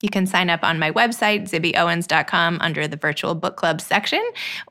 You 0.00 0.08
can 0.08 0.26
sign 0.26 0.48
up 0.48 0.62
on 0.62 0.78
my 0.78 0.90
website, 0.92 1.50
zibbyowens.com, 1.50 2.58
under 2.60 2.88
the 2.88 2.96
virtual 2.96 3.34
book 3.34 3.56
club 3.56 3.80
section, 3.80 4.22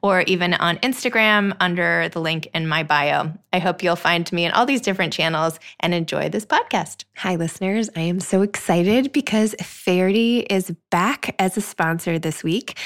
or 0.01 0.21
even 0.21 0.55
on 0.55 0.77
Instagram 0.77 1.55
under 1.59 2.09
the 2.09 2.19
link 2.19 2.49
in 2.53 2.67
my 2.67 2.83
bio. 2.83 3.31
I 3.53 3.59
hope 3.59 3.83
you'll 3.83 3.95
find 3.95 4.31
me 4.31 4.45
in 4.45 4.51
all 4.51 4.65
these 4.65 4.81
different 4.81 5.13
channels 5.13 5.59
and 5.79 5.93
enjoy 5.93 6.29
this 6.29 6.45
podcast. 6.45 7.03
Hi, 7.17 7.35
listeners. 7.35 7.89
I 7.95 8.01
am 8.01 8.19
so 8.19 8.41
excited 8.41 9.11
because 9.11 9.53
Faherty 9.61 10.39
is 10.49 10.71
back 10.89 11.35
as 11.37 11.57
a 11.57 11.61
sponsor 11.61 12.17
this 12.17 12.43
week. 12.43 12.77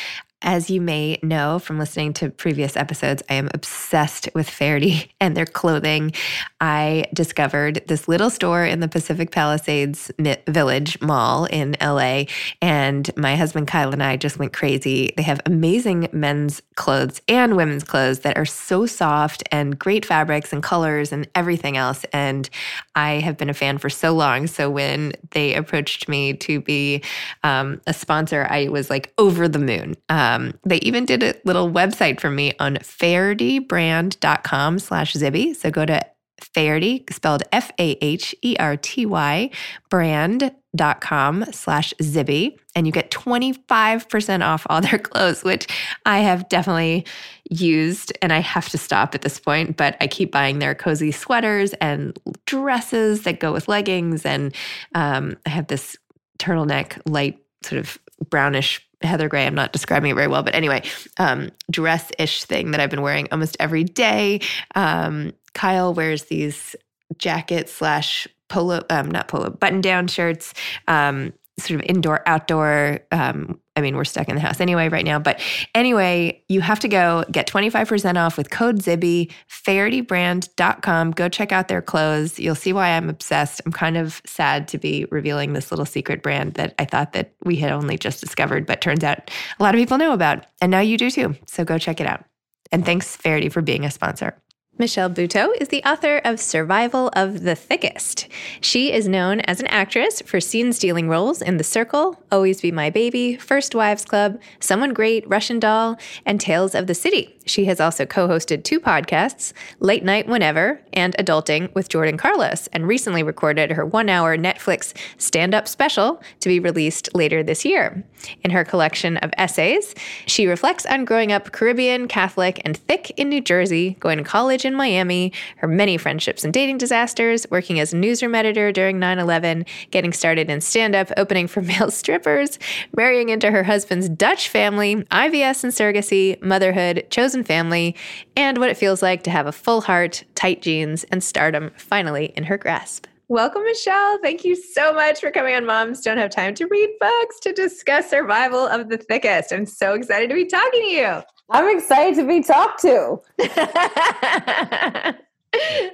As 0.45 0.69
you 0.69 0.81
may 0.81 1.19
know 1.23 1.57
from 1.57 1.79
listening 1.79 2.11
to 2.15 2.29
previous 2.29 2.75
episodes, 2.75 3.23
I 3.29 3.35
am 3.35 3.49
obsessed 3.53 4.27
with 4.35 4.49
Faherty 4.49 5.09
and 5.21 5.37
their 5.37 5.45
clothing. 5.45 6.11
I 6.59 7.05
discovered 7.13 7.81
this 7.87 8.09
little 8.09 8.29
store 8.29 8.65
in 8.65 8.81
the 8.81 8.89
Pacific 8.89 9.31
Palisades 9.31 10.11
Village 10.47 10.99
Mall 10.99 11.45
in 11.45 11.77
LA, 11.81 12.25
and 12.61 13.09
my 13.15 13.37
husband 13.37 13.67
Kyle 13.67 13.93
and 13.93 14.03
I 14.03 14.17
just 14.17 14.37
went 14.37 14.51
crazy. 14.51 15.13
They 15.15 15.23
have 15.23 15.39
amazing 15.45 16.09
men's 16.11 16.61
clothes 16.75 17.21
and 17.29 17.55
women's 17.55 17.85
clothes 17.85 18.19
that 18.19 18.37
are 18.37 18.45
so 18.45 18.85
soft 18.85 19.43
and 19.49 19.79
great 19.79 20.05
fabrics 20.05 20.51
and 20.51 20.61
colors 20.61 21.13
and 21.13 21.25
everything 21.35 21.77
else. 21.77 22.03
And 22.11 22.49
I 22.95 23.19
have 23.19 23.37
been 23.37 23.49
a 23.49 23.53
fan 23.53 23.77
for 23.77 23.89
so 23.89 24.13
long. 24.13 24.47
So 24.47 24.69
when 24.69 25.13
they 25.31 25.55
approached 25.55 26.09
me 26.09 26.33
to 26.33 26.59
be 26.59 27.01
um, 27.43 27.79
a 27.87 27.93
sponsor, 27.93 28.45
I 28.49 28.67
was 28.67 28.89
like 28.89 29.13
over 29.17 29.47
the 29.47 29.59
moon. 29.59 29.95
Um, 30.33 30.59
they 30.63 30.77
even 30.77 31.05
did 31.05 31.23
a 31.23 31.35
little 31.45 31.69
website 31.69 32.19
for 32.19 32.29
me 32.29 32.53
on 32.59 32.75
fahertybrand.com 32.77 34.79
slash 34.79 35.13
Zibby. 35.13 35.55
So 35.55 35.71
go 35.71 35.85
to 35.85 36.01
Faherty, 36.41 37.05
spelled 37.11 37.43
F 37.51 37.71
A 37.79 37.91
H 38.01 38.35
E 38.41 38.55
R 38.59 38.75
T 38.75 39.05
Y, 39.05 39.49
brand.com 39.89 41.45
slash 41.51 41.93
Zibby, 42.01 42.57
and 42.75 42.85
you 42.85 42.91
get 42.91 43.11
25% 43.11 44.45
off 44.45 44.67
all 44.69 44.81
their 44.81 44.99
clothes, 44.99 45.43
which 45.43 45.67
I 46.05 46.19
have 46.19 46.49
definitely 46.49 47.05
used 47.49 48.11
and 48.21 48.33
I 48.33 48.39
have 48.39 48.69
to 48.69 48.77
stop 48.77 49.15
at 49.15 49.21
this 49.21 49.39
point, 49.39 49.77
but 49.77 49.95
I 50.01 50.07
keep 50.07 50.31
buying 50.31 50.59
their 50.59 50.75
cozy 50.75 51.11
sweaters 51.11 51.73
and 51.73 52.17
dresses 52.45 53.23
that 53.23 53.39
go 53.39 53.53
with 53.53 53.67
leggings. 53.67 54.25
And 54.25 54.53
um, 54.95 55.37
I 55.45 55.49
have 55.49 55.67
this 55.67 55.95
turtleneck, 56.39 56.99
light 57.05 57.39
sort 57.63 57.79
of 57.79 57.97
brownish 58.29 58.85
heather 59.07 59.29
gray. 59.29 59.45
I'm 59.45 59.55
not 59.55 59.73
describing 59.73 60.11
it 60.11 60.15
very 60.15 60.27
well, 60.27 60.43
but 60.43 60.55
anyway, 60.55 60.83
um, 61.17 61.51
dress 61.69 62.11
ish 62.19 62.43
thing 62.43 62.71
that 62.71 62.79
I've 62.79 62.89
been 62.89 63.01
wearing 63.01 63.27
almost 63.31 63.57
every 63.59 63.83
day. 63.83 64.41
Um, 64.75 65.33
Kyle 65.53 65.93
wears 65.93 66.23
these 66.25 66.75
jacket 67.17 67.69
slash 67.69 68.27
polo, 68.49 68.83
um, 68.89 69.09
not 69.09 69.27
polo, 69.27 69.49
button 69.49 69.81
down 69.81 70.07
shirts, 70.07 70.53
um, 70.87 71.33
sort 71.59 71.79
of 71.79 71.85
indoor, 71.87 72.27
outdoor. 72.27 72.99
Um, 73.11 73.59
I 73.75 73.81
mean, 73.81 73.95
we're 73.95 74.05
stuck 74.05 74.29
in 74.29 74.35
the 74.35 74.41
house 74.41 74.59
anyway 74.59 74.89
right 74.89 75.05
now. 75.05 75.19
But 75.19 75.39
anyway, 75.73 76.43
you 76.47 76.61
have 76.61 76.79
to 76.81 76.87
go 76.87 77.25
get 77.31 77.47
25% 77.47 78.17
off 78.17 78.37
with 78.37 78.49
code 78.49 78.79
Zibby, 78.79 79.31
fahertybrand.com. 79.49 81.11
Go 81.11 81.29
check 81.29 81.51
out 81.51 81.67
their 81.67 81.81
clothes. 81.81 82.39
You'll 82.39 82.55
see 82.55 82.73
why 82.73 82.89
I'm 82.89 83.09
obsessed. 83.09 83.61
I'm 83.65 83.71
kind 83.71 83.97
of 83.97 84.21
sad 84.25 84.67
to 84.69 84.77
be 84.77 85.05
revealing 85.11 85.53
this 85.53 85.71
little 85.71 85.85
secret 85.85 86.21
brand 86.23 86.55
that 86.55 86.75
I 86.79 86.85
thought 86.85 87.13
that 87.13 87.33
we 87.43 87.55
had 87.55 87.71
only 87.71 87.97
just 87.97 88.21
discovered, 88.21 88.65
but 88.65 88.81
turns 88.81 89.03
out 89.03 89.29
a 89.59 89.63
lot 89.63 89.75
of 89.75 89.79
people 89.79 89.97
know 89.97 90.13
about. 90.13 90.45
And 90.61 90.71
now 90.71 90.79
you 90.79 90.97
do 90.97 91.09
too. 91.09 91.35
So 91.47 91.63
go 91.63 91.77
check 91.77 91.99
it 91.99 92.07
out. 92.07 92.25
And 92.71 92.85
thanks, 92.85 93.15
Faherty, 93.15 93.49
for 93.49 93.61
being 93.61 93.85
a 93.85 93.91
sponsor. 93.91 94.42
Michelle 94.79 95.09
Buteau 95.09 95.53
is 95.61 95.67
the 95.67 95.83
author 95.83 96.17
of 96.25 96.39
Survival 96.39 97.11
of 97.15 97.43
the 97.43 97.53
Thickest. 97.53 98.27
She 98.59 98.91
is 98.91 99.07
known 99.07 99.39
as 99.41 99.59
an 99.59 99.67
actress 99.67 100.23
for 100.25 100.41
scene 100.41 100.73
stealing 100.73 101.07
roles 101.07 101.43
in 101.43 101.57
The 101.57 101.63
Circle, 101.63 102.19
Always 102.31 102.61
Be 102.61 102.71
My 102.71 102.91
Maybe, 102.93 103.35
First 103.35 103.75
Wives 103.75 104.03
Club, 104.03 104.41
Someone 104.59 104.91
Great, 104.91 105.29
Russian 105.29 105.59
Doll, 105.59 105.99
and 106.25 106.41
Tales 106.41 106.73
of 106.73 106.87
the 106.87 106.95
City. 106.95 107.37
She 107.45 107.65
has 107.65 107.79
also 107.79 108.07
co 108.07 108.27
hosted 108.27 108.63
two 108.63 108.79
podcasts, 108.79 109.53
Late 109.79 110.03
Night 110.03 110.27
Whenever 110.27 110.81
and 110.91 111.15
Adulting 111.17 111.73
with 111.75 111.89
Jordan 111.89 112.17
Carlos, 112.17 112.67
and 112.73 112.87
recently 112.87 113.21
recorded 113.21 113.71
her 113.71 113.85
one 113.85 114.09
hour 114.09 114.35
Netflix 114.37 114.93
stand 115.19 115.53
up 115.53 115.67
special 115.67 116.21
to 116.39 116.49
be 116.49 116.59
released 116.59 117.13
later 117.13 117.43
this 117.43 117.63
year. 117.63 118.03
In 118.43 118.51
her 118.51 118.63
collection 118.63 119.17
of 119.17 119.31
essays, 119.37 119.93
she 120.25 120.47
reflects 120.47 120.85
on 120.85 121.05
growing 121.05 121.31
up 121.31 121.51
Caribbean, 121.51 122.07
Catholic, 122.07 122.61
and 122.65 122.75
thick 122.75 123.11
in 123.17 123.29
New 123.29 123.41
Jersey, 123.41 123.97
going 123.99 124.17
to 124.17 124.23
college 124.23 124.62
college 124.63 124.71
in 124.71 124.77
Miami, 124.77 125.31
her 125.57 125.67
many 125.67 125.97
friendships 125.97 126.43
and 126.43 126.53
dating 126.53 126.77
disasters, 126.77 127.45
working 127.49 127.79
as 127.79 127.93
a 127.93 127.97
newsroom 127.97 128.35
editor 128.35 128.71
during 128.71 128.99
9 128.99 129.19
11, 129.19 129.65
getting 129.91 130.13
started 130.13 130.49
in 130.49 130.61
stand 130.61 130.95
up, 130.95 131.11
opening 131.17 131.47
for 131.47 131.61
male 131.73 131.91
strippers, 131.91 132.59
marrying 132.95 133.29
into 133.29 133.51
her 133.51 133.63
husband's 133.63 134.09
Dutch 134.09 134.49
family, 134.49 134.95
IVF 135.11 135.63
and 135.63 135.73
surrogacy, 135.73 136.41
motherhood, 136.41 137.05
chosen 137.09 137.43
family, 137.43 137.95
and 138.35 138.57
what 138.57 138.69
it 138.69 138.77
feels 138.77 139.01
like 139.01 139.23
to 139.23 139.31
have 139.31 139.47
a 139.47 139.51
full 139.51 139.81
heart, 139.81 140.23
tight 140.35 140.61
jeans, 140.61 141.03
and 141.05 141.23
stardom 141.23 141.71
finally 141.75 142.33
in 142.35 142.45
her 142.45 142.57
grasp. 142.57 143.07
Welcome, 143.29 143.63
Michelle. 143.63 144.19
Thank 144.21 144.43
you 144.43 144.55
so 144.55 144.93
much 144.93 145.19
for 145.19 145.31
coming 145.31 145.55
on 145.55 145.65
Moms 145.65 146.01
Don't 146.01 146.17
Have 146.17 146.29
Time 146.29 146.53
to 146.55 146.65
Read 146.67 146.89
Books 146.99 147.39
to 147.41 147.53
discuss 147.53 148.09
Survival 148.09 148.67
of 148.67 148.89
the 148.89 148.97
Thickest. 148.97 149.51
I'm 149.51 149.65
so 149.65 149.93
excited 149.93 150.29
to 150.29 150.35
be 150.35 150.45
talking 150.45 150.81
to 150.81 150.87
you. 150.87 151.21
I'm 151.49 151.77
excited 151.77 152.15
to 152.15 152.27
be 152.27 152.41
talked 152.41 152.81
to. 152.81 153.17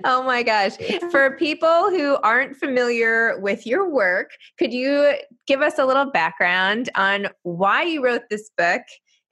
oh 0.06 0.24
my 0.24 0.44
gosh. 0.44 0.78
For 1.12 1.36
people 1.38 1.90
who 1.90 2.18
aren't 2.24 2.56
familiar 2.56 3.40
with 3.40 3.66
your 3.66 3.90
work, 3.90 4.32
could 4.58 4.72
you 4.72 5.16
give 5.48 5.62
us 5.62 5.80
a 5.80 5.86
little 5.86 6.12
background 6.12 6.90
on 6.96 7.28
why 7.44 7.84
you 7.84 8.04
wrote 8.04 8.24
this 8.30 8.50
book 8.58 8.82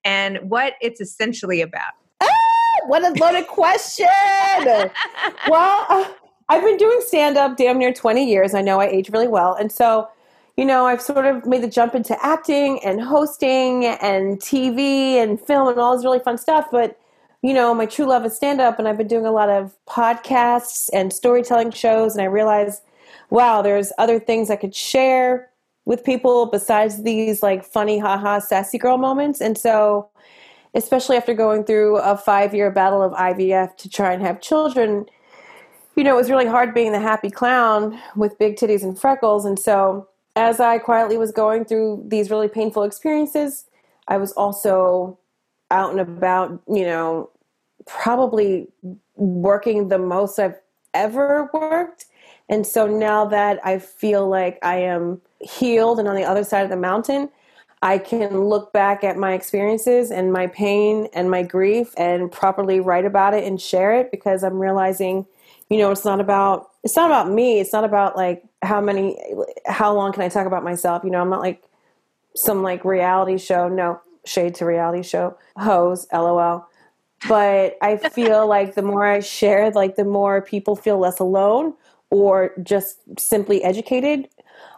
and 0.04 0.40
what 0.50 0.74
it's 0.82 1.00
essentially 1.00 1.62
about? 1.62 1.94
Ah, 2.22 2.28
what 2.88 3.04
a 3.04 3.12
loaded 3.24 3.48
question. 3.50 4.08
well, 5.48 5.86
uh, 5.90 6.10
I've 6.50 6.64
been 6.64 6.78
doing 6.78 7.00
stand 7.06 7.38
up 7.38 7.58
damn 7.58 7.78
near 7.78 7.94
20 7.94 8.28
years. 8.28 8.54
I 8.54 8.62
know 8.62 8.80
I 8.80 8.88
age 8.88 9.10
really 9.12 9.28
well. 9.28 9.54
And 9.54 9.72
so, 9.72 10.08
you 10.58 10.66
know, 10.66 10.88
I've 10.88 11.02
sort 11.02 11.26
of 11.26 11.46
made 11.46 11.62
the 11.62 11.70
jump 11.70 11.94
into 11.94 12.18
acting 12.26 12.84
and 12.84 13.00
hosting 13.00 13.86
and 13.86 14.40
TV 14.40 15.14
and 15.14 15.40
film 15.40 15.68
and 15.68 15.80
all 15.80 15.96
this 15.96 16.04
really 16.04 16.20
fun 16.20 16.40
stuff. 16.40 16.68
But, 16.72 17.00
you 17.44 17.54
know, 17.54 17.76
my 17.76 17.86
true 17.86 18.06
love 18.06 18.26
is 18.26 18.36
stand 18.36 18.60
up. 18.60 18.80
And 18.80 18.88
I've 18.88 18.98
been 18.98 19.08
doing 19.08 19.28
a 19.28 19.32
lot 19.32 19.50
of 19.50 19.78
podcasts 19.88 20.90
and 20.92 21.14
storytelling 21.14 21.72
shows. 21.72 22.16
And 22.16 22.24
I 22.24 22.26
realized, 22.26 22.82
wow, 23.30 23.62
there's 23.62 23.94
other 24.00 24.20
things 24.20 24.50
I 24.50 24.56
could 24.56 24.74
share 24.74 25.48
with 25.86 26.04
people 26.04 26.48
besides 26.48 27.04
these 27.04 27.44
like 27.44 27.64
funny, 27.64 28.00
haha, 28.00 28.40
sassy 28.40 28.80
girl 28.80 28.98
moments. 28.98 29.40
And 29.40 29.60
so, 29.60 30.10
especially 30.74 31.18
after 31.18 31.36
going 31.36 31.66
through 31.66 31.98
a 31.98 32.18
five 32.18 32.56
year 32.56 32.72
battle 32.72 33.04
of 33.04 33.14
IVF 33.14 33.78
to 33.78 33.90
try 33.90 34.12
and 34.12 34.24
have 34.24 34.42
children, 34.42 35.06
you 35.96 36.04
know, 36.04 36.16
it 36.16 36.18
was 36.18 36.32
really 36.32 36.48
hard 36.48 36.74
being 36.74 36.94
the 36.94 37.00
happy 37.00 37.30
clown 37.30 38.00
with 38.16 38.40
big 38.40 38.56
titties 38.56 38.82
and 38.82 39.00
freckles. 39.00 39.46
And 39.46 39.60
so, 39.60 40.08
as 40.38 40.60
I 40.60 40.78
quietly 40.78 41.18
was 41.18 41.32
going 41.32 41.66
through 41.66 42.06
these 42.08 42.30
really 42.30 42.48
painful 42.48 42.84
experiences, 42.84 43.66
I 44.08 44.18
was 44.18 44.32
also 44.34 45.18
out 45.72 45.92
and 45.92 46.00
about, 46.00 46.62
you 46.68 46.86
know, 46.86 47.32
probably 47.88 48.68
working 49.16 49.90
the 49.90 49.98
most 49.98 50.38
I've 50.38 50.56
ever 50.94 51.50
worked. 51.54 52.06
And 52.50 52.66
so 52.66 52.86
now 52.86 53.26
that 53.26 53.60
I 53.66 53.80
feel 53.80 54.30
like 54.30 54.60
I 54.62 54.78
am 54.78 55.22
healed 55.42 56.00
and 56.00 56.08
on 56.08 56.16
the 56.16 56.24
other 56.24 56.44
side 56.44 56.64
of 56.64 56.70
the 56.70 56.78
mountain, 56.78 57.30
I 57.82 57.98
can 57.98 58.46
look 58.46 58.72
back 58.74 59.04
at 59.04 59.18
my 59.18 59.34
experiences 59.34 60.12
and 60.12 60.32
my 60.32 60.48
pain 60.48 61.08
and 61.14 61.32
my 61.32 61.42
grief 61.42 61.94
and 61.98 62.32
properly 62.32 62.80
write 62.80 63.06
about 63.06 63.34
it 63.34 63.44
and 63.44 63.60
share 63.60 64.00
it 64.00 64.12
because 64.12 64.44
I'm 64.44 64.60
realizing 64.60 65.26
you 65.70 65.78
know 65.78 65.92
it's 65.92 66.06
not 66.06 66.20
about 66.20 66.70
it's 66.84 66.96
not 66.96 67.12
about 67.12 67.30
me 67.30 67.60
it's 67.60 67.74
not 67.74 67.84
about 67.84 68.16
like 68.16 68.47
how 68.64 68.82
many 68.82 69.18
how 69.66 69.94
long 69.94 70.12
can 70.12 70.24
i 70.24 70.30
talk 70.30 70.48
about 70.48 70.64
myself? 70.64 71.04
You 71.04 71.12
know 71.12 71.22
i'm 71.22 71.30
not 71.30 71.42
like 71.42 71.64
some 72.36 72.64
like 72.64 72.86
reality 72.86 73.38
show 73.38 73.68
no 73.68 74.00
shade 74.26 74.56
to 74.56 74.66
reality 74.66 75.04
show 75.04 75.38
hoes 75.58 76.08
lol. 76.14 76.68
But 77.28 77.78
i 77.82 77.98
feel 78.14 78.48
like 78.48 78.76
the 78.76 78.82
more 78.82 79.06
i 79.06 79.20
share 79.20 79.72
like 79.72 79.96
the 79.96 80.06
more 80.06 80.42
people 80.42 80.76
feel 80.76 80.98
less 80.98 81.20
alone 81.20 81.74
or 82.10 82.54
just 82.64 83.00
simply 83.20 83.64
educated 83.64 84.28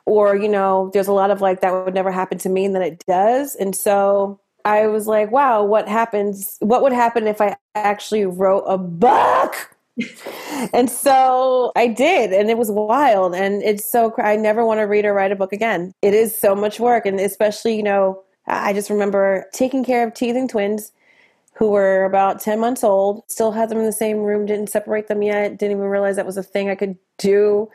or 0.06 0.36
you 0.36 0.50
know 0.50 0.90
there's 0.94 1.08
a 1.08 1.14
lot 1.14 1.32
of 1.32 1.42
like 1.42 1.62
that 1.62 1.72
would 1.72 1.94
never 1.94 2.12
happen 2.12 2.38
to 2.40 2.50
me 2.50 2.66
and 2.66 2.76
then 2.76 2.82
it 2.82 3.04
does. 3.08 3.56
And 3.56 3.76
so 3.76 4.40
i 4.66 4.88
was 4.88 5.08
like 5.08 5.32
wow 5.32 5.64
what 5.64 5.88
happens 5.88 6.58
what 6.60 6.82
would 6.82 6.92
happen 6.92 7.28
if 7.28 7.40
i 7.40 7.56
actually 7.76 8.26
wrote 8.26 8.64
a 8.68 8.78
book 8.78 9.74
and 10.74 10.90
so 10.90 11.72
I 11.76 11.88
did, 11.88 12.34
and 12.34 12.50
it 12.50 12.58
was 12.58 12.72
wild. 12.72 13.36
And 13.36 13.62
it's 13.64 13.90
so, 13.90 14.14
I 14.18 14.36
never 14.36 14.66
want 14.66 14.80
to 14.80 14.84
read 14.84 15.06
or 15.06 15.14
write 15.14 15.32
a 15.32 15.36
book 15.36 15.54
again. 15.54 15.94
It 16.02 16.14
is 16.14 16.38
so 16.38 16.56
much 16.56 16.80
work. 16.80 17.06
And 17.06 17.20
especially, 17.20 17.76
you 17.76 17.84
know, 17.84 18.22
I 18.48 18.74
just 18.74 18.90
remember 18.90 19.46
taking 19.54 19.84
care 19.84 20.06
of 20.08 20.14
teething 20.14 20.48
twins 20.48 20.92
who 21.54 21.70
were 21.70 22.06
about 22.06 22.40
10 22.40 22.60
months 22.60 22.84
old, 22.84 23.24
still 23.28 23.52
had 23.52 23.70
them 23.70 23.80
in 23.80 23.86
the 23.86 23.92
same 23.92 24.20
room, 24.20 24.46
didn't 24.46 24.70
separate 24.70 25.08
them 25.08 25.22
yet, 25.22 25.58
didn't 25.58 25.78
even 25.78 25.90
realize 25.90 26.16
that 26.16 26.26
was 26.26 26.38
a 26.38 26.44
thing 26.44 26.70
I 26.70 26.76
could 26.76 26.98
do 27.18 27.70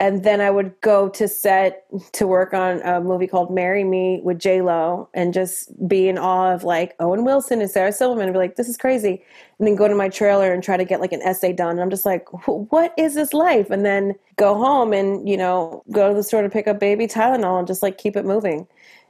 and 0.00 0.24
then 0.24 0.40
I 0.40 0.50
would 0.50 0.80
go 0.80 1.10
to 1.10 1.28
set 1.28 1.84
to 2.12 2.26
work 2.26 2.54
on 2.54 2.80
a 2.80 3.02
movie 3.02 3.26
called 3.26 3.52
"Marry 3.52 3.84
Me" 3.84 4.20
with 4.24 4.38
J 4.38 4.62
Lo, 4.62 5.10
and 5.12 5.34
just 5.34 5.70
be 5.86 6.08
in 6.08 6.16
awe 6.16 6.54
of 6.54 6.64
like 6.64 6.96
Owen 7.00 7.22
Wilson 7.22 7.60
and 7.60 7.70
Sarah 7.70 7.92
Silverman, 7.92 8.24
and 8.24 8.32
be 8.32 8.38
like, 8.38 8.56
"This 8.56 8.68
is 8.68 8.78
crazy," 8.78 9.22
and 9.58 9.68
then 9.68 9.76
go 9.76 9.86
to 9.86 9.94
my 9.94 10.08
trailer 10.08 10.54
and 10.54 10.62
try 10.62 10.78
to 10.78 10.86
get 10.86 11.00
like 11.00 11.12
an 11.12 11.20
essay 11.20 11.52
done. 11.52 11.72
And 11.72 11.82
I'm 11.82 11.90
just 11.90 12.06
like, 12.06 12.26
"What 12.48 12.94
is 12.96 13.14
this 13.14 13.34
life?" 13.34 13.70
And 13.70 13.84
then 13.84 14.14
go 14.36 14.54
home 14.54 14.94
and 14.94 15.28
you 15.28 15.36
know 15.36 15.84
go 15.92 16.08
to 16.08 16.14
the 16.14 16.22
store 16.22 16.42
to 16.42 16.48
pick 16.48 16.66
up 16.66 16.80
baby 16.80 17.06
Tylenol 17.06 17.58
and 17.58 17.66
just 17.66 17.82
like 17.82 17.98
keep 17.98 18.16
it 18.16 18.24
moving, 18.24 18.66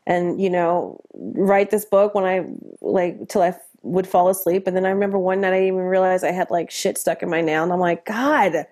and 0.07 0.43
you 0.43 0.51
know 0.51 1.01
write 1.15 1.71
this 1.71 1.85
book 1.85 2.17
when 2.17 2.25
I 2.25 2.45
like 2.81 3.29
till 3.29 3.43
I 3.43 3.55
would 3.83 4.09
fall 4.09 4.29
asleep. 4.29 4.67
And 4.67 4.77
then 4.77 4.85
I 4.87 4.91
remember 4.91 5.19
one 5.19 5.41
night 5.41 5.55
I 5.55 5.63
even 5.63 5.79
realized 5.79 6.25
I 6.25 6.33
had 6.33 6.51
like 6.51 6.71
shit 6.71 6.99
stuck 6.99 7.23
in 7.23 7.31
my 7.31 7.41
nail, 7.43 7.63
and 7.63 7.73
I'm 7.73 7.81
like, 7.81 8.05
God 8.07 8.67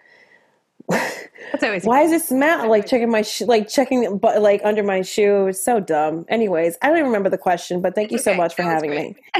why 1.82 2.02
is 2.02 2.12
it 2.12 2.22
smell 2.22 2.68
like 2.68 2.86
checking 2.86 3.10
my 3.10 3.22
sh- 3.22 3.42
like 3.42 3.68
checking 3.68 4.18
but 4.18 4.42
like 4.42 4.60
under 4.64 4.82
my 4.82 5.02
shoe? 5.02 5.46
It's 5.46 5.64
so 5.64 5.80
dumb. 5.80 6.24
Anyways, 6.28 6.76
I 6.82 6.88
don't 6.88 6.96
even 6.96 7.06
remember 7.06 7.30
the 7.30 7.38
question, 7.38 7.80
but 7.80 7.94
thank 7.94 8.10
you 8.10 8.18
so 8.18 8.34
much 8.34 8.54
for 8.54 8.62
having 8.62 8.90
me. 8.90 9.16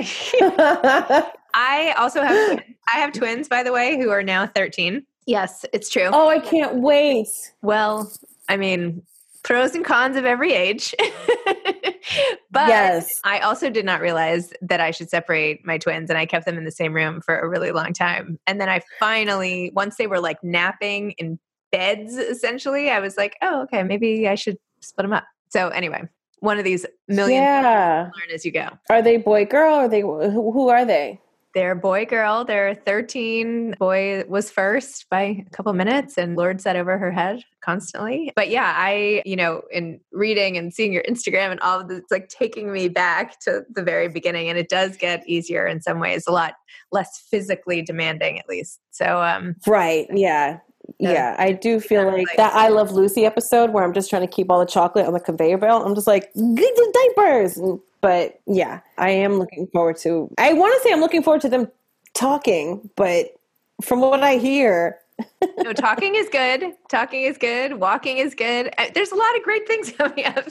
I 1.55 1.95
also 1.97 2.23
have 2.23 2.63
I 2.93 2.99
have 2.99 3.13
twins, 3.13 3.49
by 3.49 3.63
the 3.63 3.73
way, 3.73 3.99
who 3.99 4.11
are 4.11 4.23
now 4.23 4.47
thirteen. 4.47 5.05
Yes, 5.27 5.65
it's 5.73 5.91
true. 5.91 6.09
Oh, 6.13 6.29
I 6.29 6.39
can't 6.39 6.77
wait. 6.77 7.29
Well, 7.61 8.11
I 8.49 8.57
mean, 8.57 9.03
pros 9.43 9.75
and 9.75 9.85
cons 9.85 10.17
of 10.17 10.25
every 10.25 10.53
age. 10.53 10.95
but 12.51 12.69
yes. 12.69 13.21
I 13.25 13.41
also 13.41 13.71
did 13.71 13.85
not 13.85 14.01
realize 14.01 14.53
that 14.63 14.81
I 14.81 14.91
should 14.91 15.11
separate 15.11 15.65
my 15.67 15.79
twins 15.79 16.11
and 16.11 16.19
I 16.19 16.27
kept 16.27 16.47
them 16.47 16.59
in 16.59 16.65
the 16.65 16.71
same 16.71 16.95
room 16.95 17.21
for 17.21 17.39
a 17.39 17.49
really 17.49 17.73
long 17.73 17.93
time. 17.93 18.39
And 18.47 18.61
then 18.61 18.69
I 18.69 18.81
finally, 18.99 19.71
once 19.75 19.97
they 19.97 20.07
were 20.07 20.21
like 20.21 20.43
napping 20.43 21.13
in 21.13 21.39
beds, 21.71 22.17
essentially, 22.17 22.91
I 22.91 23.01
was 23.01 23.17
like, 23.17 23.37
oh, 23.43 23.63
okay, 23.63 23.83
maybe 23.83 24.29
I 24.29 24.35
should 24.35 24.59
split 24.81 25.05
them 25.05 25.13
up. 25.13 25.25
So 25.51 25.69
anyway, 25.69 26.09
one 26.41 26.59
of 26.59 26.65
these 26.65 26.87
million 27.09 27.43
yeah. 27.43 28.03
learn 28.05 28.35
as 28.35 28.45
you 28.45 28.53
go. 28.53 28.69
Are 28.91 29.03
they 29.03 29.17
boy 29.17 29.45
girl? 29.45 29.75
Are 29.75 29.89
they 29.89 30.01
who, 30.01 30.53
who 30.53 30.69
are 30.69 30.85
they? 30.85 31.21
They're 31.55 31.75
boy 31.75 32.05
girl. 32.05 32.45
They're 32.45 32.75
13. 32.75 33.75
Boy 33.79 34.23
was 34.29 34.51
first 34.51 35.09
by 35.11 35.45
a 35.45 35.51
couple 35.51 35.73
minutes 35.73 36.19
and 36.19 36.37
Lord 36.37 36.61
sat 36.61 36.77
over 36.77 36.99
her 36.99 37.11
head 37.11 37.43
constantly. 37.65 38.33
But 38.37 38.51
yeah, 38.51 38.75
I, 38.77 39.23
you 39.25 39.35
know, 39.35 39.63
in 39.73 39.99
reading 40.13 40.57
and 40.57 40.73
seeing 40.73 40.93
your 40.93 41.03
Instagram 41.09 41.51
and 41.51 41.59
all 41.61 41.81
of 41.81 41.89
this, 41.89 41.99
it's 41.99 42.13
like 42.13 42.29
taking 42.29 42.71
me 42.71 42.89
back 42.89 43.41
to 43.41 43.63
the 43.75 43.83
very 43.83 44.09
beginning. 44.09 44.49
And 44.49 44.59
it 44.59 44.69
does 44.69 44.97
get 44.97 45.27
easier 45.27 45.67
in 45.67 45.81
some 45.81 45.99
ways, 45.99 46.27
a 46.29 46.33
lot 46.33 46.55
less 46.93 47.27
physically 47.31 47.83
demanding 47.83 48.39
at 48.39 48.49
least. 48.49 48.79
So, 48.91 49.21
um, 49.23 49.57
right. 49.67 50.07
Yeah 50.13 50.59
yeah, 50.99 51.37
I 51.39 51.53
do 51.53 51.81
feel 51.81 52.07
like, 52.07 52.29
like 52.29 52.37
that 52.37 52.55
I 52.55 52.69
Love 52.69 52.93
Lucy 52.93 53.25
episode 53.25 53.71
where 53.71 53.85
I'm 53.85 53.93
just 53.93 54.11
trying 54.11 54.23
to 54.23 54.29
keep 54.29 54.51
all 54.51 54.59
the 54.59 54.67
chocolate 54.67 55.07
on 55.07 55.13
the 55.13 55.21
conveyor 55.21 55.59
belt. 55.59 55.85
I'm 55.87 55.95
just 55.95 56.07
like, 56.07 56.33
get 56.35 56.77
the 56.77 57.13
diapers. 57.17 57.61
But 58.01 58.41
yeah, 58.47 58.81
I 58.97 59.11
am 59.11 59.35
looking 59.35 59.67
forward 59.69 59.97
to. 59.99 60.33
I 60.39 60.53
want 60.53 60.75
to 60.77 60.89
say 60.89 60.93
I'm 60.93 61.01
looking 61.01 61.23
forward 61.23 61.43
to 61.43 61.49
them 61.49 61.69
talking, 62.15 62.89
but 62.97 63.35
from 63.83 64.01
what 64.01 64.23
I 64.23 64.37
hear, 64.37 64.99
no, 65.59 65.73
talking 65.73 66.15
is 66.15 66.29
good. 66.29 66.73
Talking 66.89 67.23
is 67.23 67.37
good. 67.39 67.75
Walking 67.75 68.19
is 68.19 68.35
good. 68.35 68.73
Uh, 68.79 68.87
there's 68.95 69.11
a 69.11 69.17
lot 69.17 69.37
of 69.37 69.43
great 69.43 69.67
things 69.67 69.91
coming 69.99 70.25
up. 70.27 70.47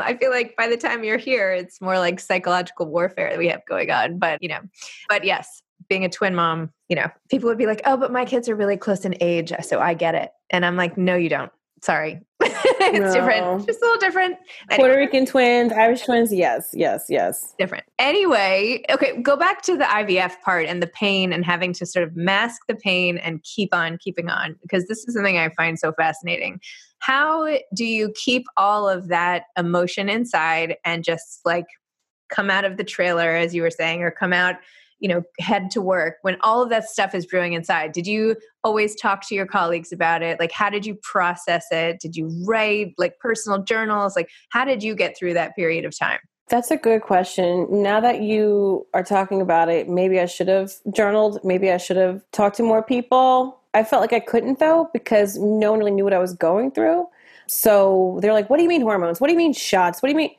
I 0.00 0.16
feel 0.18 0.30
like 0.30 0.56
by 0.56 0.66
the 0.66 0.76
time 0.76 1.04
you're 1.04 1.18
here, 1.18 1.52
it's 1.52 1.80
more 1.80 1.98
like 1.98 2.20
psychological 2.20 2.86
warfare 2.86 3.30
that 3.30 3.38
we 3.38 3.48
have 3.48 3.64
going 3.66 3.90
on. 3.90 4.18
But 4.18 4.42
you 4.42 4.48
know, 4.48 4.60
but 5.08 5.24
yes, 5.24 5.62
being 5.92 6.06
a 6.06 6.08
twin 6.08 6.34
mom, 6.34 6.72
you 6.88 6.96
know, 6.96 7.06
people 7.28 7.50
would 7.50 7.58
be 7.58 7.66
like, 7.66 7.82
"Oh, 7.84 7.98
but 7.98 8.10
my 8.10 8.24
kids 8.24 8.48
are 8.48 8.56
really 8.56 8.78
close 8.78 9.04
in 9.04 9.14
age, 9.20 9.52
so 9.60 9.78
I 9.78 9.92
get 9.92 10.14
it." 10.14 10.30
And 10.48 10.64
I'm 10.64 10.74
like, 10.74 10.96
"No, 10.96 11.16
you 11.16 11.28
don't. 11.28 11.52
Sorry, 11.82 12.18
it's 12.40 12.98
no. 12.98 13.12
different. 13.12 13.66
Just 13.66 13.82
a 13.82 13.84
little 13.84 14.00
different." 14.00 14.36
Anyway. 14.70 14.88
Puerto 14.88 14.98
Rican 14.98 15.26
twins, 15.26 15.70
Irish 15.70 16.00
twins, 16.06 16.32
yes, 16.32 16.70
yes, 16.72 17.04
yes. 17.10 17.54
Different. 17.58 17.84
Anyway, 17.98 18.82
okay, 18.88 19.20
go 19.20 19.36
back 19.36 19.60
to 19.64 19.76
the 19.76 19.84
IVF 19.84 20.40
part 20.40 20.64
and 20.64 20.82
the 20.82 20.86
pain 20.86 21.30
and 21.30 21.44
having 21.44 21.74
to 21.74 21.84
sort 21.84 22.08
of 22.08 22.16
mask 22.16 22.62
the 22.68 22.74
pain 22.74 23.18
and 23.18 23.42
keep 23.42 23.74
on 23.74 23.98
keeping 23.98 24.30
on 24.30 24.56
because 24.62 24.86
this 24.86 25.04
is 25.06 25.12
something 25.12 25.36
I 25.36 25.50
find 25.50 25.78
so 25.78 25.92
fascinating. 25.92 26.58
How 27.00 27.58
do 27.74 27.84
you 27.84 28.14
keep 28.14 28.46
all 28.56 28.88
of 28.88 29.08
that 29.08 29.42
emotion 29.58 30.08
inside 30.08 30.76
and 30.86 31.04
just 31.04 31.40
like 31.44 31.66
come 32.30 32.48
out 32.48 32.64
of 32.64 32.78
the 32.78 32.84
trailer 32.84 33.36
as 33.36 33.54
you 33.54 33.60
were 33.60 33.70
saying 33.70 34.02
or 34.02 34.10
come 34.10 34.32
out 34.32 34.56
you 35.02 35.08
know, 35.08 35.22
head 35.40 35.68
to 35.72 35.82
work, 35.82 36.18
when 36.22 36.36
all 36.42 36.62
of 36.62 36.70
that 36.70 36.84
stuff 36.84 37.12
is 37.12 37.26
brewing 37.26 37.54
inside, 37.54 37.90
did 37.90 38.06
you 38.06 38.36
always 38.62 38.94
talk 38.94 39.26
to 39.26 39.34
your 39.34 39.46
colleagues 39.46 39.92
about 39.92 40.22
it? 40.22 40.38
Like, 40.38 40.52
how 40.52 40.70
did 40.70 40.86
you 40.86 40.94
process 40.94 41.66
it? 41.72 41.98
Did 42.00 42.16
you 42.16 42.30
write 42.46 42.94
like 42.98 43.18
personal 43.18 43.64
journals? 43.64 44.14
Like, 44.14 44.30
how 44.50 44.64
did 44.64 44.80
you 44.80 44.94
get 44.94 45.18
through 45.18 45.34
that 45.34 45.56
period 45.56 45.84
of 45.84 45.98
time? 45.98 46.20
That's 46.48 46.70
a 46.70 46.76
good 46.76 47.02
question. 47.02 47.66
Now 47.70 47.98
that 47.98 48.22
you 48.22 48.86
are 48.94 49.02
talking 49.02 49.40
about 49.40 49.68
it, 49.68 49.88
maybe 49.88 50.20
I 50.20 50.26
should 50.26 50.48
have 50.48 50.72
journaled. 50.94 51.40
Maybe 51.42 51.72
I 51.72 51.78
should 51.78 51.96
have 51.96 52.22
talked 52.30 52.56
to 52.58 52.62
more 52.62 52.82
people. 52.82 53.58
I 53.74 53.82
felt 53.82 54.02
like 54.02 54.12
I 54.12 54.20
couldn't 54.20 54.60
though 54.60 54.88
because 54.92 55.36
no 55.36 55.72
one 55.72 55.80
really 55.80 55.90
knew 55.90 56.04
what 56.04 56.12
I 56.12 56.18
was 56.18 56.34
going 56.34 56.70
through. 56.70 57.08
So 57.48 58.18
they're 58.22 58.32
like, 58.32 58.48
"What 58.48 58.58
do 58.58 58.62
you 58.62 58.68
mean 58.68 58.82
hormones? 58.82 59.20
What 59.20 59.26
do 59.26 59.32
you 59.32 59.38
mean 59.38 59.52
shots? 59.52 60.00
What 60.00 60.08
do 60.08 60.12
you 60.12 60.16
mean?" 60.16 60.30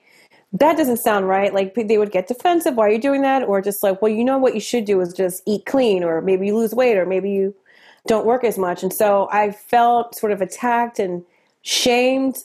That 0.53 0.77
doesn't 0.77 0.97
sound 0.97 1.27
right. 1.27 1.53
Like 1.53 1.73
they 1.75 1.97
would 1.97 2.11
get 2.11 2.27
defensive. 2.27 2.75
Why 2.75 2.87
are 2.87 2.91
you 2.91 3.01
doing 3.01 3.23
that? 3.23 3.43
Or 3.43 3.61
just 3.61 3.81
like, 3.81 4.01
well, 4.01 4.11
you 4.11 4.23
know 4.23 4.37
what 4.37 4.53
you 4.53 4.59
should 4.59 4.85
do 4.85 5.01
is 5.01 5.11
just 5.11 5.41
eat 5.47 5.65
clean, 5.65 6.03
or 6.03 6.21
maybe 6.21 6.47
you 6.47 6.55
lose 6.55 6.73
weight, 6.73 6.97
or 6.97 7.05
maybe 7.05 7.31
you 7.31 7.55
don't 8.07 8.25
work 8.25 8.43
as 8.43 8.57
much. 8.57 8.83
And 8.83 8.93
so 8.93 9.27
I 9.31 9.51
felt 9.51 10.15
sort 10.15 10.31
of 10.31 10.41
attacked 10.41 10.99
and 10.99 11.23
shamed 11.63 12.37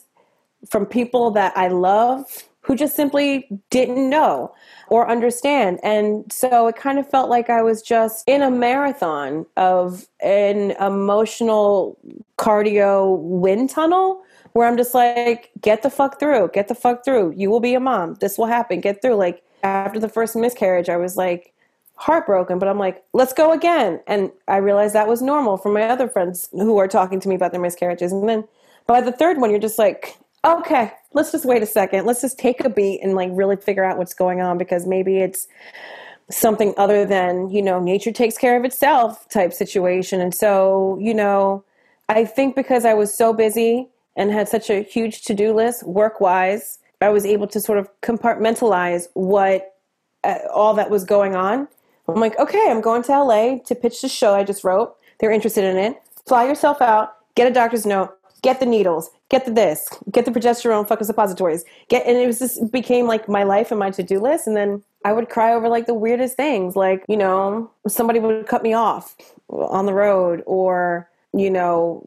from 0.67 0.85
people 0.85 1.31
that 1.31 1.55
I 1.55 1.67
love 1.67 2.25
who 2.61 2.75
just 2.75 2.95
simply 2.95 3.47
didn't 3.69 4.09
know 4.09 4.53
or 4.89 5.09
understand. 5.09 5.79
And 5.81 6.31
so 6.31 6.67
it 6.67 6.75
kind 6.75 6.99
of 6.99 7.09
felt 7.09 7.29
like 7.29 7.49
I 7.49 7.61
was 7.61 7.81
just 7.81 8.23
in 8.27 8.41
a 8.41 8.51
marathon 8.51 9.45
of 9.57 10.07
an 10.21 10.71
emotional 10.71 11.97
cardio 12.37 13.17
wind 13.19 13.69
tunnel 13.69 14.21
where 14.53 14.67
I'm 14.67 14.77
just 14.77 14.93
like, 14.93 15.51
get 15.61 15.83
the 15.83 15.89
fuck 15.89 16.19
through, 16.19 16.49
get 16.53 16.67
the 16.67 16.75
fuck 16.75 17.05
through. 17.05 17.33
You 17.35 17.49
will 17.49 17.59
be 17.59 17.73
a 17.73 17.79
mom. 17.79 18.15
This 18.15 18.37
will 18.37 18.45
happen. 18.45 18.81
Get 18.81 19.01
through. 19.01 19.15
Like 19.15 19.43
after 19.63 19.99
the 19.99 20.09
first 20.09 20.35
miscarriage, 20.35 20.89
I 20.89 20.97
was 20.97 21.17
like 21.17 21.53
heartbroken, 21.95 22.59
but 22.59 22.67
I'm 22.69 22.79
like, 22.79 23.03
let's 23.13 23.33
go 23.33 23.51
again. 23.51 23.99
And 24.07 24.31
I 24.47 24.57
realized 24.57 24.95
that 24.95 25.07
was 25.07 25.21
normal 25.21 25.57
for 25.57 25.71
my 25.71 25.83
other 25.83 26.07
friends 26.07 26.49
who 26.53 26.77
are 26.77 26.87
talking 26.87 27.19
to 27.19 27.29
me 27.29 27.35
about 27.35 27.51
their 27.51 27.61
miscarriages. 27.61 28.11
And 28.11 28.27
then 28.27 28.47
by 28.87 29.01
the 29.01 29.11
third 29.11 29.37
one, 29.37 29.49
you're 29.51 29.59
just 29.59 29.77
like, 29.77 30.17
okay, 30.45 30.93
let's 31.13 31.31
just 31.31 31.45
wait 31.45 31.61
a 31.61 31.65
second. 31.65 32.05
Let's 32.05 32.21
just 32.21 32.39
take 32.39 32.63
a 32.63 32.69
beat 32.69 33.01
and 33.03 33.15
like 33.15 33.29
really 33.33 33.57
figure 33.57 33.83
out 33.83 33.97
what's 33.97 34.13
going 34.13 34.39
on 34.41 34.57
because 34.57 34.87
maybe 34.87 35.17
it's 35.17 35.47
something 36.31 36.73
other 36.77 37.05
than, 37.05 37.49
you 37.49 37.61
know, 37.61 37.79
nature 37.79 38.11
takes 38.11 38.37
care 38.37 38.55
of 38.55 38.63
itself 38.63 39.27
type 39.29 39.51
situation. 39.51 40.21
And 40.21 40.33
so, 40.33 40.97
you 41.01 41.13
know, 41.13 41.63
I 42.07 42.23
think 42.23 42.55
because 42.55 42.85
I 42.85 42.93
was 42.93 43.13
so 43.13 43.33
busy 43.33 43.89
and 44.19 44.33
had 44.33 44.49
such 44.49 44.69
a 44.69 44.83
huge 44.83 45.21
to 45.21 45.33
do 45.33 45.53
list 45.53 45.87
work 45.87 46.19
wise, 46.19 46.77
I 47.01 47.07
was 47.07 47.25
able 47.25 47.47
to 47.47 47.61
sort 47.61 47.79
of 47.79 47.89
compartmentalize 48.01 49.07
what 49.13 49.75
uh, 50.25 50.39
all 50.53 50.73
that 50.73 50.89
was 50.89 51.05
going 51.05 51.35
on. 51.35 51.69
I'm 52.09 52.19
like, 52.19 52.37
okay, 52.37 52.61
I'm 52.67 52.81
going 52.81 53.01
to 53.03 53.23
LA 53.23 53.59
to 53.59 53.75
pitch 53.75 54.01
the 54.01 54.09
show 54.09 54.35
I 54.35 54.43
just 54.43 54.65
wrote. 54.65 54.95
They're 55.19 55.31
interested 55.31 55.63
in 55.63 55.77
it. 55.77 56.01
Fly 56.27 56.45
yourself 56.45 56.81
out, 56.81 57.15
get 57.35 57.47
a 57.47 57.53
doctor's 57.53 57.85
note, 57.85 58.17
get 58.41 58.59
the 58.59 58.65
needles, 58.65 59.09
get 59.29 59.45
the 59.45 59.51
this, 59.51 59.87
get 60.11 60.25
the 60.25 60.31
progesterone 60.31 60.85
fucking 60.85 61.07
suppositories, 61.07 61.63
get, 61.87 62.05
and 62.05 62.17
it 62.17 62.27
was 62.27 62.39
just 62.39 62.71
became 62.73 63.07
like 63.07 63.29
my 63.29 63.43
life 63.43 63.71
and 63.71 63.79
my 63.79 63.89
to 63.91 64.03
do 64.03 64.19
list. 64.19 64.47
And 64.47 64.57
then 64.57 64.83
I 65.05 65.13
would 65.13 65.29
cry 65.29 65.53
over 65.53 65.69
like 65.69 65.85
the 65.85 65.93
weirdest 65.93 66.35
things, 66.35 66.75
like, 66.75 67.05
you 67.07 67.15
know, 67.15 67.71
somebody 67.87 68.19
would 68.19 68.47
cut 68.47 68.63
me 68.63 68.73
off 68.73 69.15
on 69.49 69.85
the 69.85 69.93
road 69.93 70.43
or, 70.45 71.09
you 71.31 71.49
know, 71.49 72.05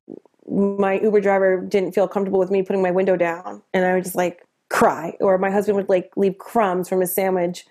my 0.50 1.00
Uber 1.00 1.20
driver 1.20 1.60
didn't 1.60 1.92
feel 1.92 2.08
comfortable 2.08 2.38
with 2.38 2.50
me 2.50 2.62
putting 2.62 2.82
my 2.82 2.90
window 2.90 3.16
down. 3.16 3.62
And 3.72 3.84
I 3.84 3.94
would 3.94 4.04
just 4.04 4.16
like 4.16 4.44
cry. 4.68 5.16
Or 5.20 5.38
my 5.38 5.50
husband 5.50 5.76
would 5.76 5.88
like 5.88 6.12
leave 6.16 6.38
crumbs 6.38 6.88
from 6.88 7.00
his 7.00 7.14
sandwich 7.14 7.66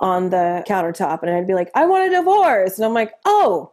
on 0.00 0.30
the 0.30 0.64
countertop. 0.68 1.22
And 1.22 1.30
I'd 1.30 1.46
be 1.46 1.54
like, 1.54 1.70
I 1.74 1.86
want 1.86 2.12
a 2.12 2.16
divorce. 2.16 2.76
And 2.76 2.84
I'm 2.84 2.94
like, 2.94 3.14
oh, 3.24 3.72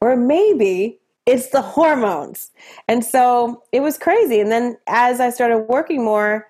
or 0.00 0.16
maybe 0.16 0.98
it's 1.24 1.48
the 1.48 1.62
hormones. 1.62 2.50
And 2.86 3.04
so 3.04 3.62
it 3.72 3.80
was 3.80 3.98
crazy. 3.98 4.40
And 4.40 4.52
then 4.52 4.78
as 4.86 5.18
I 5.20 5.30
started 5.30 5.58
working 5.60 6.04
more, 6.04 6.48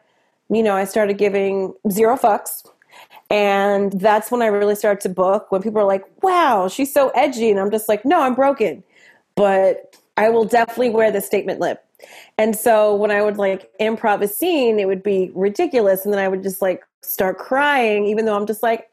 you 0.50 0.62
know, 0.62 0.74
I 0.74 0.84
started 0.84 1.18
giving 1.18 1.74
zero 1.90 2.16
fucks. 2.16 2.66
And 3.30 3.92
that's 3.92 4.30
when 4.30 4.42
I 4.42 4.46
really 4.46 4.74
started 4.74 5.00
to 5.02 5.08
book 5.08 5.50
when 5.50 5.62
people 5.62 5.80
are 5.80 5.86
like, 5.86 6.04
wow, 6.22 6.68
she's 6.68 6.92
so 6.92 7.08
edgy. 7.10 7.50
And 7.50 7.58
I'm 7.58 7.70
just 7.70 7.88
like, 7.88 8.04
no, 8.04 8.22
I'm 8.22 8.34
broken. 8.34 8.84
But 9.34 9.96
I 10.16 10.30
will 10.30 10.44
definitely 10.44 10.90
wear 10.90 11.10
the 11.10 11.20
statement 11.20 11.60
lip. 11.60 11.84
And 12.38 12.56
so 12.56 12.94
when 12.94 13.10
I 13.10 13.22
would 13.22 13.36
like 13.36 13.70
improv 13.80 14.22
a 14.22 14.28
scene, 14.28 14.78
it 14.78 14.86
would 14.86 15.02
be 15.02 15.30
ridiculous. 15.34 16.04
And 16.04 16.12
then 16.12 16.20
I 16.20 16.28
would 16.28 16.42
just 16.42 16.62
like 16.62 16.84
start 17.02 17.38
crying, 17.38 18.06
even 18.06 18.24
though 18.24 18.36
I'm 18.36 18.46
just 18.46 18.62
like, 18.62 18.88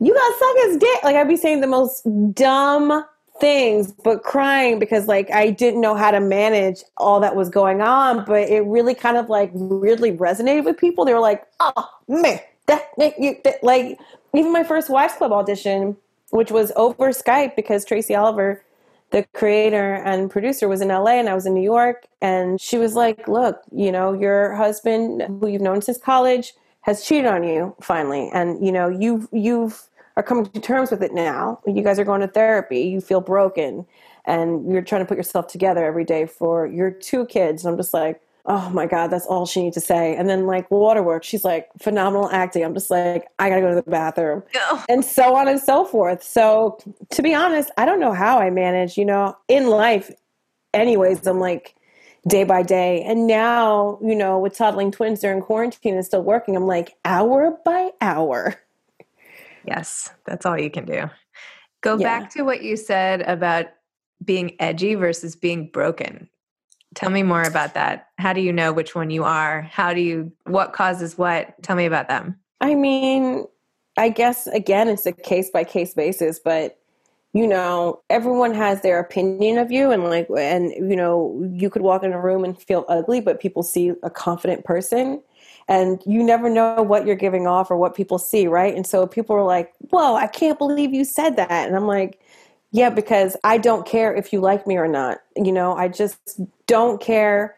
you 0.00 0.14
got 0.14 0.38
suck 0.38 0.56
his 0.66 0.76
dick. 0.78 1.04
Like 1.04 1.16
I'd 1.16 1.28
be 1.28 1.36
saying 1.36 1.60
the 1.60 1.66
most 1.66 2.02
dumb 2.34 3.04
things, 3.38 3.92
but 3.92 4.22
crying 4.22 4.78
because 4.78 5.06
like 5.08 5.30
I 5.30 5.50
didn't 5.50 5.80
know 5.80 5.94
how 5.94 6.10
to 6.10 6.20
manage 6.20 6.82
all 6.96 7.20
that 7.20 7.36
was 7.36 7.48
going 7.48 7.80
on. 7.80 8.24
But 8.24 8.48
it 8.48 8.60
really 8.60 8.94
kind 8.94 9.16
of 9.16 9.28
like 9.28 9.50
weirdly 9.52 10.12
resonated 10.12 10.64
with 10.64 10.78
people. 10.78 11.04
They 11.04 11.14
were 11.14 11.20
like, 11.20 11.46
"Oh 11.60 11.88
man, 12.08 12.40
that, 12.66 12.88
you 12.98 13.36
that, 13.44 13.62
like." 13.62 13.98
Even 14.32 14.52
my 14.52 14.62
first 14.62 14.88
Wives 14.88 15.14
Club 15.14 15.32
audition, 15.32 15.96
which 16.30 16.52
was 16.52 16.70
over 16.76 17.08
Skype 17.08 17.56
because 17.56 17.84
Tracy 17.84 18.14
Oliver, 18.14 18.62
the 19.10 19.24
creator 19.34 19.94
and 19.94 20.30
producer, 20.30 20.68
was 20.68 20.80
in 20.80 20.88
LA 20.88 21.18
and 21.18 21.28
I 21.28 21.34
was 21.34 21.46
in 21.46 21.54
New 21.54 21.62
York, 21.62 22.06
and 22.20 22.60
she 22.60 22.78
was 22.78 22.94
like, 22.94 23.28
"Look, 23.28 23.62
you 23.72 23.92
know, 23.92 24.12
your 24.12 24.54
husband, 24.54 25.22
who 25.22 25.48
you've 25.48 25.62
known 25.62 25.82
since 25.82 25.98
college." 25.98 26.54
has 26.82 27.04
cheated 27.04 27.26
on 27.26 27.44
you 27.44 27.76
finally 27.82 28.30
and 28.32 28.64
you 28.64 28.72
know 28.72 28.88
you've 28.88 29.28
you've 29.32 29.90
are 30.16 30.22
coming 30.22 30.46
to 30.46 30.60
terms 30.60 30.90
with 30.90 31.02
it 31.02 31.14
now. 31.14 31.60
You 31.66 31.82
guys 31.82 31.98
are 31.98 32.04
going 32.04 32.20
to 32.20 32.28
therapy. 32.28 32.80
You 32.82 33.00
feel 33.00 33.20
broken, 33.20 33.86
and 34.24 34.70
you're 34.70 34.82
trying 34.82 35.02
to 35.02 35.06
put 35.06 35.16
yourself 35.16 35.46
together 35.46 35.84
every 35.84 36.04
day 36.04 36.26
for 36.26 36.66
your 36.66 36.90
two 36.90 37.26
kids. 37.26 37.64
And 37.64 37.72
I'm 37.72 37.78
just 37.78 37.94
like, 37.94 38.20
oh 38.46 38.70
my 38.70 38.86
god, 38.86 39.08
that's 39.08 39.26
all 39.26 39.46
she 39.46 39.62
needs 39.62 39.74
to 39.74 39.80
say. 39.80 40.16
And 40.16 40.28
then 40.28 40.46
like 40.46 40.70
Waterworks, 40.70 41.26
she's 41.26 41.44
like 41.44 41.68
phenomenal 41.80 42.30
acting. 42.30 42.64
I'm 42.64 42.74
just 42.74 42.90
like, 42.90 43.26
I 43.38 43.48
gotta 43.48 43.60
go 43.60 43.68
to 43.70 43.74
the 43.74 43.90
bathroom, 43.90 44.42
and 44.88 45.04
so 45.04 45.34
on 45.34 45.48
and 45.48 45.60
so 45.60 45.84
forth. 45.84 46.22
So 46.22 46.78
to 47.10 47.22
be 47.22 47.34
honest, 47.34 47.70
I 47.76 47.84
don't 47.84 48.00
know 48.00 48.12
how 48.12 48.38
I 48.38 48.50
manage. 48.50 48.96
You 48.96 49.04
know, 49.04 49.36
in 49.48 49.68
life, 49.68 50.10
anyways, 50.74 51.26
I'm 51.26 51.40
like 51.40 51.74
day 52.28 52.44
by 52.44 52.62
day. 52.62 53.02
And 53.02 53.26
now, 53.26 53.98
you 54.02 54.14
know, 54.14 54.38
with 54.38 54.56
toddling 54.56 54.90
twins 54.90 55.20
during 55.20 55.40
quarantine 55.40 55.94
and 55.94 56.04
still 56.04 56.22
working, 56.22 56.56
I'm 56.56 56.66
like 56.66 56.96
hour 57.04 57.58
by 57.64 57.90
hour. 58.00 58.56
Yes, 59.66 60.10
that's 60.26 60.46
all 60.46 60.58
you 60.58 60.70
can 60.70 60.84
do. 60.84 61.10
Go 61.82 61.96
yeah. 61.96 62.20
back 62.20 62.30
to 62.30 62.42
what 62.42 62.62
you 62.62 62.76
said 62.76 63.22
about 63.22 63.66
being 64.24 64.54
edgy 64.60 64.94
versus 64.94 65.36
being 65.36 65.68
broken. 65.68 66.28
Tell 66.94 67.10
me 67.10 67.22
more 67.22 67.42
about 67.42 67.74
that. 67.74 68.08
How 68.18 68.32
do 68.32 68.40
you 68.40 68.52
know 68.52 68.72
which 68.72 68.94
one 68.94 69.10
you 69.10 69.24
are? 69.24 69.62
How 69.62 69.94
do 69.94 70.00
you, 70.00 70.32
what 70.44 70.72
causes 70.72 71.16
what? 71.16 71.60
Tell 71.62 71.76
me 71.76 71.86
about 71.86 72.08
them. 72.08 72.38
I 72.60 72.74
mean, 72.74 73.46
I 73.96 74.08
guess 74.08 74.46
again, 74.48 74.88
it's 74.88 75.06
a 75.06 75.12
case 75.12 75.50
by 75.50 75.64
case 75.64 75.94
basis, 75.94 76.38
but 76.38 76.78
you 77.32 77.46
know, 77.46 78.00
everyone 78.10 78.54
has 78.54 78.82
their 78.82 78.98
opinion 78.98 79.56
of 79.58 79.70
you 79.70 79.92
and 79.92 80.04
like, 80.04 80.28
and 80.36 80.72
you 80.72 80.96
know, 80.96 81.48
you 81.52 81.70
could 81.70 81.82
walk 81.82 82.02
in 82.02 82.12
a 82.12 82.20
room 82.20 82.44
and 82.44 82.60
feel 82.60 82.84
ugly, 82.88 83.20
but 83.20 83.40
people 83.40 83.62
see 83.62 83.92
a 84.02 84.10
confident 84.10 84.64
person 84.64 85.22
and 85.68 86.02
you 86.04 86.24
never 86.24 86.50
know 86.50 86.82
what 86.82 87.06
you're 87.06 87.14
giving 87.14 87.46
off 87.46 87.70
or 87.70 87.76
what 87.76 87.94
people 87.94 88.18
see, 88.18 88.48
right? 88.48 88.74
And 88.74 88.84
so 88.84 89.06
people 89.06 89.36
are 89.36 89.44
like, 89.44 89.72
"Whoa, 89.90 90.16
I 90.16 90.26
can't 90.26 90.58
believe 90.58 90.92
you 90.92 91.04
said 91.04 91.36
that," 91.36 91.68
and 91.68 91.76
I'm 91.76 91.86
like, 91.86 92.20
"Yeah, 92.72 92.90
because 92.90 93.36
I 93.44 93.58
don't 93.58 93.86
care 93.86 94.14
if 94.14 94.32
you 94.32 94.40
like 94.40 94.66
me 94.66 94.76
or 94.76 94.88
not. 94.88 95.18
You 95.36 95.52
know, 95.52 95.74
I 95.74 95.88
just 95.88 96.40
don't 96.66 97.00
care." 97.00 97.56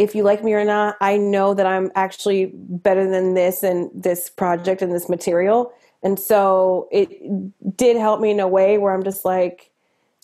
if 0.00 0.14
you 0.14 0.22
like 0.22 0.42
me 0.42 0.54
or 0.54 0.64
not, 0.64 0.96
I 1.02 1.18
know 1.18 1.52
that 1.52 1.66
I'm 1.66 1.92
actually 1.94 2.52
better 2.54 3.06
than 3.06 3.34
this 3.34 3.62
and 3.62 3.90
this 3.92 4.30
project 4.30 4.80
and 4.80 4.94
this 4.94 5.10
material. 5.10 5.74
And 6.02 6.18
so 6.18 6.88
it 6.90 7.76
did 7.76 7.98
help 7.98 8.18
me 8.18 8.30
in 8.30 8.40
a 8.40 8.48
way 8.48 8.78
where 8.78 8.94
I'm 8.94 9.02
just 9.02 9.26
like, 9.26 9.70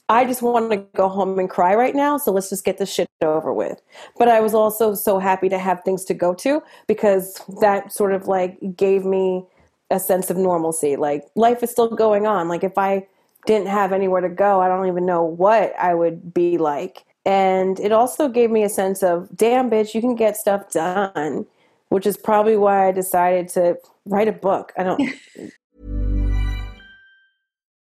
I 0.08 0.24
just 0.24 0.40
want 0.40 0.70
to 0.70 0.78
go 0.94 1.10
home 1.10 1.38
and 1.38 1.50
cry 1.50 1.74
right 1.74 1.94
now. 1.94 2.16
So 2.16 2.32
let's 2.32 2.48
just 2.48 2.64
get 2.64 2.78
this 2.78 2.90
shit 2.90 3.06
over 3.20 3.52
with. 3.52 3.82
But 4.18 4.28
I 4.28 4.40
was 4.40 4.54
also 4.54 4.94
so 4.94 5.18
happy 5.18 5.50
to 5.50 5.58
have 5.58 5.82
things 5.84 6.06
to 6.06 6.14
go 6.14 6.32
to 6.36 6.62
because 6.86 7.38
that 7.60 7.92
sort 7.92 8.14
of 8.14 8.28
like 8.28 8.56
gave 8.76 9.04
me 9.04 9.44
a 9.90 10.00
sense 10.00 10.30
of 10.30 10.38
normalcy. 10.38 10.96
Like 10.96 11.24
life 11.34 11.62
is 11.62 11.70
still 11.70 11.88
going 11.88 12.26
on. 12.26 12.48
Like 12.48 12.64
if 12.64 12.78
I 12.78 13.06
didn't 13.46 13.68
have 13.68 13.92
anywhere 13.92 14.20
to 14.20 14.28
go, 14.28 14.60
I 14.60 14.68
don't 14.68 14.88
even 14.88 15.06
know 15.06 15.22
what 15.22 15.74
I 15.78 15.94
would 15.94 16.34
be 16.34 16.58
like. 16.58 17.04
And 17.24 17.80
it 17.80 17.92
also 17.92 18.28
gave 18.28 18.50
me 18.50 18.62
a 18.62 18.68
sense 18.68 19.02
of, 19.02 19.28
damn, 19.34 19.70
bitch, 19.70 19.94
you 19.94 20.00
can 20.00 20.14
get 20.14 20.36
stuff 20.36 20.70
done, 20.70 21.46
which 21.88 22.06
is 22.06 22.16
probably 22.16 22.56
why 22.56 22.88
I 22.88 22.92
decided 22.92 23.48
to 23.50 23.78
write 24.04 24.28
a 24.28 24.32
book. 24.32 24.72
I 24.76 24.82
don't. 24.82 25.02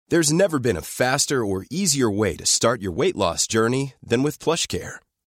There's 0.10 0.32
never 0.32 0.60
been 0.60 0.78
a 0.78 0.82
faster 0.82 1.44
or 1.44 1.66
easier 1.72 2.10
way 2.10 2.36
to 2.36 2.46
start 2.46 2.82
your 2.82 2.92
weight 2.92 3.16
loss 3.16 3.48
journey 3.48 3.94
than 4.06 4.22
with 4.22 4.38
PlushCare 4.38 5.00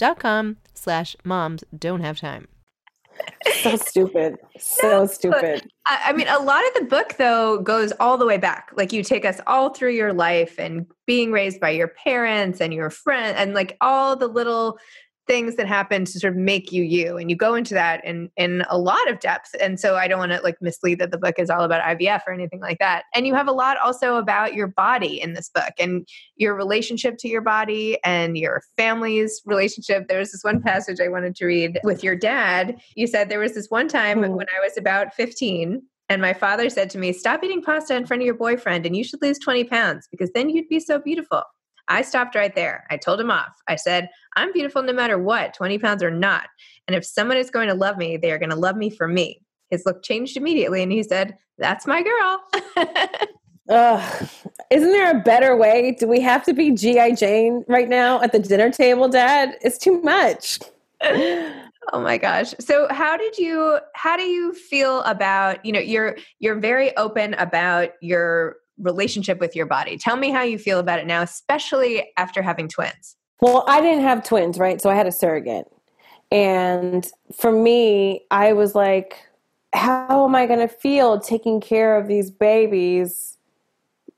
dot 0.00 0.18
com 0.18 0.56
slash 0.74 1.14
moms 1.24 1.62
don't 1.78 2.00
have 2.00 2.18
time. 2.18 2.48
So 3.60 3.76
stupid. 3.76 4.36
So 4.58 5.06
stupid. 5.06 5.68
I 5.84 6.00
I 6.06 6.12
mean, 6.14 6.26
a 6.26 6.38
lot 6.38 6.66
of 6.68 6.74
the 6.74 6.86
book, 6.88 7.16
though, 7.18 7.58
goes 7.58 7.92
all 8.00 8.16
the 8.16 8.24
way 8.24 8.38
back. 8.38 8.70
Like, 8.74 8.94
you 8.94 9.04
take 9.04 9.26
us 9.26 9.40
all 9.46 9.74
through 9.74 9.92
your 9.92 10.14
life 10.14 10.58
and 10.58 10.86
being 11.06 11.30
raised 11.32 11.60
by 11.60 11.70
your 11.70 11.88
parents 11.88 12.62
and 12.62 12.72
your 12.72 12.88
friend, 12.88 13.36
and 13.36 13.52
like 13.52 13.76
all 13.82 14.16
the 14.16 14.28
little 14.28 14.78
things 15.30 15.54
that 15.54 15.68
happen 15.68 16.04
to 16.04 16.18
sort 16.18 16.32
of 16.32 16.36
make 16.36 16.72
you 16.72 16.82
you. 16.82 17.16
And 17.16 17.30
you 17.30 17.36
go 17.36 17.54
into 17.54 17.72
that 17.74 18.04
in 18.04 18.30
in 18.36 18.64
a 18.68 18.76
lot 18.76 19.08
of 19.08 19.20
depth. 19.20 19.54
And 19.60 19.78
so, 19.78 19.94
I 19.94 20.08
don't 20.08 20.18
want 20.18 20.32
to 20.32 20.40
like 20.40 20.56
mislead 20.60 20.98
that 20.98 21.12
the 21.12 21.18
book 21.18 21.36
is 21.38 21.48
all 21.48 21.62
about 21.62 21.82
IVF 21.82 22.22
or 22.26 22.32
anything 22.32 22.60
like 22.60 22.80
that. 22.80 23.04
And 23.14 23.28
you 23.28 23.34
have 23.36 23.46
a 23.46 23.52
lot 23.52 23.76
also 23.78 24.16
about 24.16 24.54
your 24.54 24.66
body 24.66 25.20
in 25.20 25.34
this 25.34 25.48
book 25.48 25.72
and 25.78 26.04
your 26.34 26.56
relationship 26.56 27.16
to 27.18 27.28
your 27.28 27.42
body 27.42 27.96
and 28.04 28.36
your 28.36 28.62
family's 28.76 29.40
relationship. 29.46 30.08
There 30.08 30.18
was 30.18 30.32
this 30.32 30.42
one 30.42 30.60
passage 30.60 30.98
I 31.00 31.08
wanted 31.08 31.36
to 31.36 31.46
read 31.46 31.78
with 31.84 32.02
your 32.02 32.16
dad. 32.16 32.80
You 32.96 33.06
said 33.06 33.28
there 33.28 33.38
was 33.38 33.54
this 33.54 33.68
one 33.70 33.86
time 33.86 34.24
Hmm. 34.24 34.32
when 34.34 34.46
I 34.48 34.60
was 34.60 34.76
about 34.76 35.14
15 35.14 35.80
and 36.08 36.20
my 36.20 36.32
father 36.32 36.68
said 36.68 36.90
to 36.90 36.98
me, 36.98 37.12
Stop 37.12 37.44
eating 37.44 37.62
pasta 37.62 37.94
in 37.94 38.04
front 38.04 38.22
of 38.22 38.26
your 38.26 38.34
boyfriend 38.34 38.84
and 38.84 38.96
you 38.96 39.04
should 39.04 39.22
lose 39.22 39.38
20 39.38 39.62
pounds 39.64 40.08
because 40.10 40.32
then 40.32 40.50
you'd 40.50 40.68
be 40.68 40.80
so 40.80 40.98
beautiful. 40.98 41.44
I 41.90 42.02
stopped 42.02 42.34
right 42.34 42.54
there. 42.54 42.86
I 42.88 42.96
told 42.96 43.20
him 43.20 43.30
off. 43.30 43.60
I 43.68 43.76
said, 43.76 44.08
I'm 44.36 44.52
beautiful 44.52 44.82
no 44.82 44.92
matter 44.92 45.18
what, 45.18 45.54
20 45.54 45.78
pounds 45.78 46.02
or 46.02 46.10
not. 46.10 46.46
And 46.86 46.96
if 46.96 47.04
someone 47.04 47.36
is 47.36 47.50
going 47.50 47.68
to 47.68 47.74
love 47.74 47.98
me, 47.98 48.16
they 48.16 48.30
are 48.30 48.38
going 48.38 48.50
to 48.50 48.56
love 48.56 48.76
me 48.76 48.90
for 48.90 49.08
me. 49.08 49.42
His 49.68 49.84
look 49.84 50.02
changed 50.02 50.36
immediately 50.36 50.82
and 50.82 50.90
he 50.90 51.02
said, 51.02 51.36
That's 51.58 51.86
my 51.86 52.02
girl. 52.02 52.44
Ugh. 53.68 54.28
Isn't 54.70 54.90
there 54.90 55.16
a 55.16 55.20
better 55.20 55.56
way? 55.56 55.96
Do 55.98 56.08
we 56.08 56.20
have 56.20 56.44
to 56.44 56.52
be 56.52 56.72
G.I. 56.72 57.12
Jane 57.14 57.64
right 57.68 57.88
now 57.88 58.20
at 58.22 58.32
the 58.32 58.38
dinner 58.38 58.70
table, 58.70 59.08
Dad? 59.08 59.56
It's 59.60 59.78
too 59.78 60.00
much. 60.00 60.58
Oh 61.92 62.00
my 62.00 62.18
gosh. 62.18 62.54
So 62.60 62.86
how 62.90 63.16
did 63.16 63.38
you 63.38 63.78
how 63.94 64.16
do 64.16 64.22
you 64.22 64.52
feel 64.52 65.00
about, 65.02 65.64
you 65.64 65.72
know, 65.72 65.80
you're 65.80 66.16
you're 66.38 66.58
very 66.58 66.96
open 66.96 67.34
about 67.34 67.90
your 68.00 68.56
relationship 68.80 69.40
with 69.40 69.54
your 69.54 69.66
body. 69.66 69.96
Tell 69.96 70.16
me 70.16 70.30
how 70.30 70.42
you 70.42 70.58
feel 70.58 70.78
about 70.78 70.98
it 70.98 71.06
now, 71.06 71.22
especially 71.22 72.10
after 72.16 72.42
having 72.42 72.68
twins. 72.68 73.16
Well, 73.40 73.64
I 73.66 73.80
didn't 73.80 74.02
have 74.02 74.24
twins, 74.24 74.58
right? 74.58 74.80
So 74.80 74.90
I 74.90 74.94
had 74.94 75.06
a 75.06 75.12
surrogate. 75.12 75.66
And 76.30 77.10
for 77.34 77.50
me, 77.50 78.26
I 78.30 78.52
was 78.52 78.74
like, 78.74 79.16
how 79.72 80.26
am 80.26 80.34
I 80.34 80.46
going 80.46 80.60
to 80.60 80.68
feel 80.68 81.18
taking 81.20 81.60
care 81.60 81.96
of 81.96 82.06
these 82.06 82.30
babies 82.30 83.38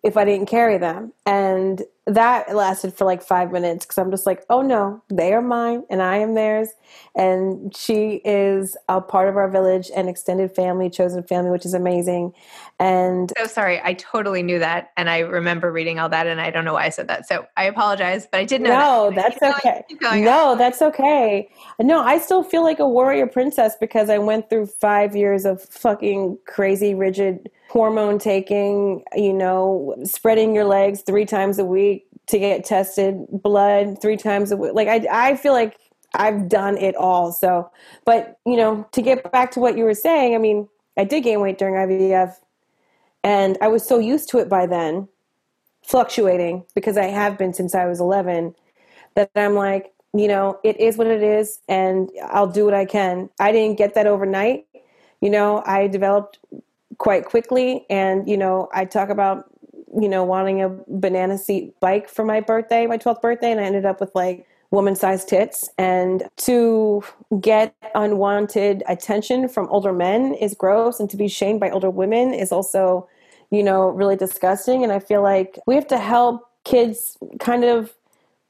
if 0.02 0.16
I 0.16 0.24
didn't 0.24 0.46
carry 0.46 0.78
them? 0.78 1.12
And 1.26 1.82
that 2.06 2.54
lasted 2.54 2.92
for 2.92 3.04
like 3.04 3.22
five 3.22 3.52
minutes 3.52 3.86
because 3.86 3.96
I'm 3.96 4.10
just 4.10 4.26
like, 4.26 4.44
oh 4.50 4.60
no, 4.60 5.00
they 5.08 5.32
are 5.32 5.42
mine 5.42 5.84
and 5.88 6.02
I 6.02 6.16
am 6.16 6.34
theirs. 6.34 6.68
And 7.14 7.74
she 7.76 8.20
is 8.24 8.76
a 8.88 9.00
part 9.00 9.28
of 9.28 9.36
our 9.36 9.48
village 9.48 9.88
and 9.94 10.08
extended 10.08 10.52
family, 10.54 10.90
chosen 10.90 11.22
family, 11.22 11.52
which 11.52 11.64
is 11.64 11.74
amazing. 11.74 12.32
And 12.80 13.32
So 13.38 13.46
sorry, 13.46 13.80
I 13.84 13.94
totally 13.94 14.42
knew 14.42 14.58
that 14.58 14.90
and 14.96 15.08
I 15.08 15.20
remember 15.20 15.70
reading 15.70 16.00
all 16.00 16.08
that 16.08 16.26
and 16.26 16.40
I 16.40 16.50
don't 16.50 16.64
know 16.64 16.74
why 16.74 16.86
I 16.86 16.88
said 16.88 17.06
that. 17.06 17.28
So 17.28 17.46
I 17.56 17.64
apologize, 17.64 18.26
but 18.30 18.40
I 18.40 18.44
did 18.44 18.62
know 18.62 18.70
no, 18.70 19.10
that. 19.14 19.38
that's 19.40 19.58
okay. 19.58 19.84
going. 20.00 20.24
No, 20.24 20.56
that's 20.56 20.82
okay. 20.82 21.48
No, 21.78 22.02
I 22.02 22.18
still 22.18 22.42
feel 22.42 22.64
like 22.64 22.80
a 22.80 22.88
warrior 22.88 23.28
princess 23.28 23.76
because 23.78 24.10
I 24.10 24.18
went 24.18 24.50
through 24.50 24.66
five 24.66 25.14
years 25.14 25.44
of 25.44 25.62
fucking 25.62 26.38
crazy, 26.46 26.94
rigid 26.94 27.48
hormone 27.72 28.18
taking, 28.18 29.02
you 29.14 29.32
know, 29.32 29.96
spreading 30.04 30.54
your 30.54 30.64
legs 30.64 31.00
three 31.02 31.24
times 31.24 31.58
a 31.58 31.64
week 31.64 32.01
to 32.32 32.38
get 32.38 32.64
tested, 32.64 33.24
blood 33.30 34.02
three 34.02 34.16
times 34.16 34.50
a 34.50 34.56
week. 34.56 34.74
Like, 34.74 34.88
I, 34.88 35.30
I 35.30 35.36
feel 35.36 35.52
like 35.52 35.78
I've 36.14 36.48
done 36.48 36.76
it 36.76 36.96
all. 36.96 37.32
So, 37.32 37.70
but, 38.04 38.38
you 38.44 38.56
know, 38.56 38.86
to 38.92 39.02
get 39.02 39.30
back 39.32 39.52
to 39.52 39.60
what 39.60 39.78
you 39.78 39.84
were 39.84 39.94
saying, 39.94 40.34
I 40.34 40.38
mean, 40.38 40.68
I 40.96 41.04
did 41.04 41.22
gain 41.22 41.40
weight 41.40 41.58
during 41.58 41.74
IVF 41.74 42.34
and 43.24 43.56
I 43.60 43.68
was 43.68 43.86
so 43.86 43.98
used 43.98 44.28
to 44.30 44.38
it 44.38 44.48
by 44.48 44.66
then, 44.66 45.08
fluctuating 45.84 46.64
because 46.74 46.96
I 46.96 47.04
have 47.04 47.38
been 47.38 47.54
since 47.54 47.74
I 47.74 47.86
was 47.86 48.00
11 48.00 48.54
that 49.14 49.30
I'm 49.36 49.54
like, 49.54 49.92
you 50.14 50.28
know, 50.28 50.58
it 50.62 50.78
is 50.78 50.96
what 50.96 51.06
it 51.06 51.22
is, 51.22 51.60
and 51.68 52.10
I'll 52.26 52.46
do 52.46 52.64
what 52.64 52.74
I 52.74 52.84
can. 52.84 53.30
I 53.40 53.52
didn't 53.52 53.78
get 53.78 53.94
that 53.94 54.06
overnight. 54.06 54.66
You 55.20 55.30
know, 55.30 55.62
I 55.64 55.86
developed 55.86 56.38
quite 56.98 57.24
quickly, 57.24 57.86
and 57.88 58.28
you 58.28 58.36
know, 58.36 58.68
I 58.74 58.84
talk 58.84 59.08
about, 59.08 59.50
you 60.00 60.08
know, 60.08 60.24
wanting 60.24 60.62
a 60.62 60.70
banana 60.88 61.38
seat 61.38 61.78
bike 61.80 62.08
for 62.08 62.24
my 62.24 62.40
birthday, 62.40 62.86
my 62.86 62.98
12th 62.98 63.20
birthday, 63.20 63.50
and 63.50 63.60
I 63.60 63.64
ended 63.64 63.84
up 63.84 64.00
with 64.00 64.14
like 64.14 64.46
woman 64.70 64.94
sized 64.94 65.28
tits. 65.28 65.68
And 65.78 66.24
to 66.38 67.04
get 67.40 67.74
unwanted 67.94 68.82
attention 68.88 69.48
from 69.48 69.68
older 69.68 69.92
men 69.92 70.34
is 70.34 70.54
gross, 70.54 71.00
and 71.00 71.10
to 71.10 71.16
be 71.16 71.28
shamed 71.28 71.60
by 71.60 71.70
older 71.70 71.90
women 71.90 72.32
is 72.32 72.52
also 72.52 73.08
you 73.52 73.62
know, 73.62 73.90
really 73.90 74.16
disgusting. 74.16 74.82
And 74.82 74.90
I 74.90 74.98
feel 74.98 75.22
like 75.22 75.58
we 75.66 75.74
have 75.74 75.86
to 75.88 75.98
help 75.98 76.48
kids 76.64 77.18
kind 77.38 77.64
of 77.64 77.92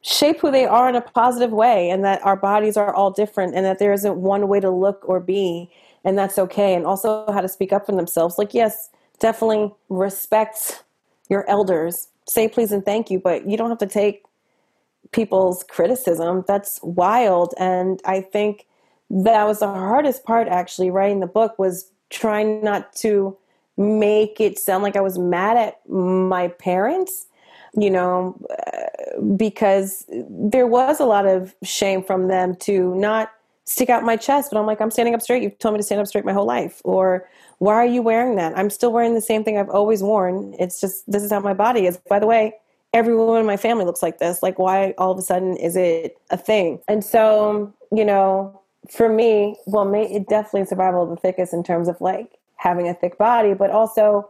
shape 0.01 0.41
who 0.41 0.51
they 0.51 0.65
are 0.65 0.89
in 0.89 0.95
a 0.95 1.01
positive 1.01 1.51
way 1.51 1.91
and 1.91 2.05
that 2.05 2.25
our 2.25 2.37
bodies 2.37 2.77
are 2.77 2.95
all 2.95 3.11
different 3.11 3.55
and 3.55 3.67
that 3.67 3.81
there 3.81 3.93
isn't 3.93 4.17
one 4.17 4.47
way 4.49 4.61
to 4.61 4.71
look 4.71 5.03
or 5.09 5.21
be 5.21 5.71
and 6.05 6.19
that's 6.19 6.39
okay 6.39 6.75
and 6.75 6.87
also 6.87 7.25
how 7.33 7.41
to 7.41 7.49
speak 7.49 7.73
up 7.73 7.87
for 7.87 7.93
themselves 7.93 8.37
like 8.37 8.53
yes 8.53 8.91
definitely 9.21 9.73
respect 9.89 10.83
your 11.33 11.49
elders 11.49 12.09
say 12.29 12.47
please 12.49 12.71
and 12.71 12.85
thank 12.85 13.11
you 13.11 13.19
but 13.19 13.49
you 13.49 13.57
don't 13.57 13.71
have 13.71 13.79
to 13.79 13.87
take 13.87 14.23
people's 15.11 15.63
criticism. 15.65 16.45
That's 16.47 16.79
wild. 16.83 17.55
And 17.59 18.01
i 18.05 18.21
think 18.21 18.67
that 19.11 19.45
was 19.45 19.59
the 19.59 19.67
hardest 19.67 20.25
part 20.25 20.49
actually 20.49 20.91
writing 20.91 21.21
the 21.21 21.27
book 21.27 21.59
was 21.59 21.91
trying 22.11 22.63
not 22.63 22.95
to 22.97 23.37
make 23.77 24.41
it 24.41 24.59
sound 24.59 24.83
like 24.83 24.97
i 24.97 25.01
was 25.01 25.19
mad 25.19 25.57
at 25.57 25.87
my 25.89 26.49
parents 26.49 27.27
you 27.75 27.91
know, 27.91 28.37
uh, 28.51 29.21
because 29.37 30.05
there 30.09 30.67
was 30.67 31.01
a 31.01 31.05
lot 31.05 31.27
of 31.27 31.55
shame 31.63 32.03
from 32.03 32.29
them 32.29 32.55
to 32.57 32.95
not 32.95 33.33
stick 33.65 33.91
out 33.91 34.03
my 34.05 34.17
chest. 34.17 34.51
But 34.51 34.59
I'm 34.59 34.67
like, 34.67 34.81
I'm 34.81 34.91
standing 34.91 35.15
up 35.15 35.23
straight. 35.23 35.43
You've 35.43 35.59
told 35.59 35.75
me 35.75 35.79
to 35.79 35.85
stand 35.85 36.01
up 36.01 36.07
straight 36.07 36.25
my 36.25 36.33
whole 36.33 36.47
life. 36.47 36.81
Or 36.85 37.29
why 37.59 37.75
are 37.75 37.87
you 37.87 38.03
wearing 38.03 38.37
that? 38.37 38.57
I'm 38.57 38.71
still 38.71 38.93
wearing 38.93 39.15
the 39.15 39.21
same 39.21 39.45
thing 39.45 39.59
I've 39.59 39.71
always 39.71 40.03
worn. 40.03 40.55
It's 40.59 40.81
just, 40.81 41.11
this 41.11 41.23
is 41.23 41.31
how 41.31 41.41
my 41.41 41.55
body 41.55 41.87
is. 41.87 41.97
By 42.09 42.19
the 42.19 42.27
way, 42.27 42.55
every 42.93 43.15
woman 43.17 43.41
in 43.41 43.47
my 43.47 43.57
family 43.57 43.85
looks 43.85 44.03
like 44.03 44.19
this. 44.19 44.43
Like, 44.43 44.59
why 44.59 44.95
all 44.99 45.13
of 45.13 45.19
a 45.19 45.23
sudden 45.23 45.57
is 45.57 45.77
it 45.77 46.19
a 46.31 46.37
thing? 46.37 46.81
And 46.89 47.05
so, 47.05 47.73
you 47.93 48.05
know, 48.05 48.61
for 48.91 49.09
me, 49.09 49.57
well, 49.67 49.93
it 49.95 50.29
definitely 50.29 50.67
survival 50.67 51.05
of 51.05 51.11
the 51.11 51.17
thickest 51.17 51.55
in 51.55 51.63
terms 51.63 51.89
of 51.89 52.01
like 52.01 52.39
having 52.57 52.89
a 52.89 52.95
thick 52.95 53.17
body, 53.17 53.55
but 53.55 53.71
also 53.71 54.29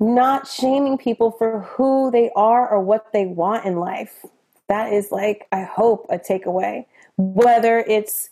not 0.00 0.46
shaming 0.46 0.98
people 0.98 1.30
for 1.30 1.60
who 1.60 2.10
they 2.10 2.30
are 2.36 2.68
or 2.68 2.80
what 2.80 3.12
they 3.12 3.26
want 3.26 3.64
in 3.64 3.76
life. 3.76 4.24
That 4.68 4.92
is 4.92 5.10
like, 5.10 5.46
I 5.52 5.62
hope, 5.62 6.06
a 6.10 6.18
takeaway. 6.18 6.86
Whether 7.16 7.78
it's 7.80 8.30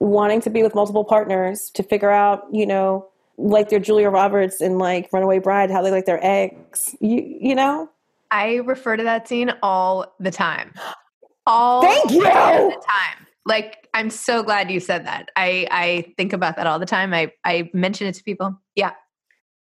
wanting 0.00 0.40
to 0.42 0.50
be 0.50 0.62
with 0.62 0.74
multiple 0.74 1.04
partners 1.04 1.70
to 1.74 1.82
figure 1.82 2.10
out, 2.10 2.44
you 2.52 2.66
know, 2.66 3.08
like 3.38 3.68
their 3.68 3.78
Julia 3.78 4.10
Roberts 4.10 4.60
in 4.60 4.78
like 4.78 5.08
Runaway 5.12 5.38
Bride, 5.38 5.70
how 5.70 5.82
they 5.82 5.90
like 5.90 6.06
their 6.06 6.24
eggs. 6.24 6.94
You 7.00 7.22
you 7.40 7.54
know? 7.54 7.90
I 8.30 8.56
refer 8.56 8.96
to 8.96 9.04
that 9.04 9.28
scene 9.28 9.52
all 9.62 10.14
the 10.18 10.30
time. 10.30 10.72
All 11.46 11.82
Thank 11.82 12.10
you. 12.10 12.22
the 12.22 12.82
time. 12.86 13.26
Like 13.44 13.88
I'm 13.94 14.10
so 14.10 14.42
glad 14.42 14.70
you 14.70 14.80
said 14.80 15.06
that. 15.06 15.30
I 15.36 15.68
I 15.70 16.12
think 16.16 16.32
about 16.32 16.56
that 16.56 16.66
all 16.66 16.78
the 16.78 16.86
time. 16.86 17.14
I 17.14 17.32
I 17.44 17.70
mention 17.72 18.06
it 18.06 18.14
to 18.14 18.24
people. 18.24 18.58
Yeah. 18.74 18.92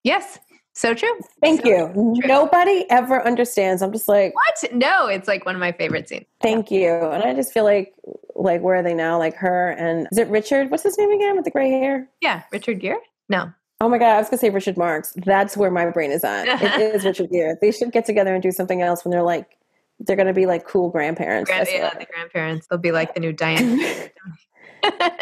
Yes. 0.04 0.38
So 0.74 0.94
true. 0.94 1.20
Thank 1.40 1.62
so 1.62 1.68
you. 1.68 1.76
True. 2.20 2.28
Nobody 2.28 2.86
ever 2.90 3.24
understands. 3.26 3.82
I'm 3.82 3.92
just 3.92 4.08
like, 4.08 4.34
what? 4.34 4.72
No, 4.72 5.06
it's 5.06 5.28
like 5.28 5.44
one 5.44 5.54
of 5.54 5.60
my 5.60 5.72
favorite 5.72 6.08
scenes. 6.08 6.24
Thank 6.40 6.70
you. 6.70 6.88
And 6.88 7.22
I 7.22 7.34
just 7.34 7.52
feel 7.52 7.64
like, 7.64 7.94
like, 8.34 8.62
where 8.62 8.76
are 8.76 8.82
they 8.82 8.94
now? 8.94 9.18
Like 9.18 9.34
her 9.36 9.70
and 9.72 10.08
is 10.10 10.18
it 10.18 10.28
Richard? 10.28 10.70
What's 10.70 10.82
his 10.82 10.96
name 10.96 11.10
again 11.10 11.36
with 11.36 11.44
the 11.44 11.50
gray 11.50 11.70
hair? 11.70 12.08
Yeah, 12.20 12.42
Richard 12.52 12.80
Gere. 12.80 12.98
No. 13.28 13.52
Oh 13.80 13.88
my 13.88 13.98
god, 13.98 14.14
I 14.14 14.18
was 14.18 14.28
gonna 14.28 14.38
say 14.38 14.50
Richard 14.50 14.76
Marx. 14.76 15.12
That's 15.26 15.56
where 15.56 15.70
my 15.70 15.90
brain 15.90 16.12
is 16.12 16.24
at. 16.24 16.46
it 16.62 16.80
is 16.94 17.04
Richard 17.04 17.30
Gere. 17.30 17.56
They 17.60 17.72
should 17.72 17.92
get 17.92 18.06
together 18.06 18.32
and 18.32 18.42
do 18.42 18.52
something 18.52 18.80
else 18.80 19.04
when 19.04 19.10
they're 19.10 19.22
like, 19.22 19.58
they're 20.00 20.16
gonna 20.16 20.32
be 20.32 20.46
like 20.46 20.64
cool 20.64 20.88
grandparents. 20.88 21.50
Grand, 21.50 21.68
yeah, 21.70 21.90
the 21.98 22.06
grandparents. 22.06 22.66
They'll 22.68 22.78
be 22.78 22.92
like 22.92 23.14
the 23.14 23.20
new 23.20 23.32
Diane. 23.32 23.78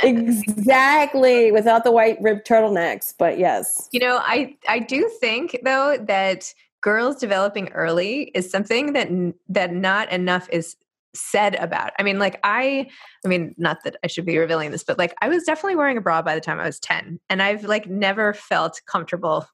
exactly 0.03 1.53
without 1.53 1.85
the 1.85 1.92
white 1.92 2.20
ribbed 2.20 2.46
turtlenecks 2.46 3.14
but 3.18 3.38
yes. 3.38 3.88
You 3.92 4.01
know 4.01 4.18
i 4.23 4.57
i 4.68 4.79
do 4.79 5.11
think 5.20 5.59
though 5.64 5.99
that 6.07 6.53
girls 6.81 7.16
developing 7.16 7.68
early 7.70 8.31
is 8.35 8.51
something 8.51 8.92
that 8.94 9.09
that 9.49 9.73
not 9.73 10.11
enough 10.11 10.49
is 10.51 10.77
said 11.14 11.57
about. 11.57 11.92
I 11.99 12.05
mean 12.05 12.18
like 12.18 12.38
i 12.44 12.88
i 13.25 13.29
mean 13.29 13.55
not 13.59 13.79
that 13.85 13.96
i 14.05 14.07
should 14.07 14.25
be 14.25 14.38
revealing 14.38 14.70
this 14.70 14.85
but 14.85 14.96
like 14.96 15.14
i 15.20 15.29
was 15.29 15.42
definitely 15.44 15.77
wearing 15.77 15.96
a 15.96 16.01
bra 16.01 16.23
by 16.23 16.35
the 16.35 16.40
time 16.40 16.61
i 16.61 16.66
was 16.66 16.79
10 16.79 17.18
and 17.29 17.42
i've 17.42 17.64
like 17.64 17.88
never 17.88 18.33
felt 18.33 18.81
comfortable 18.87 19.46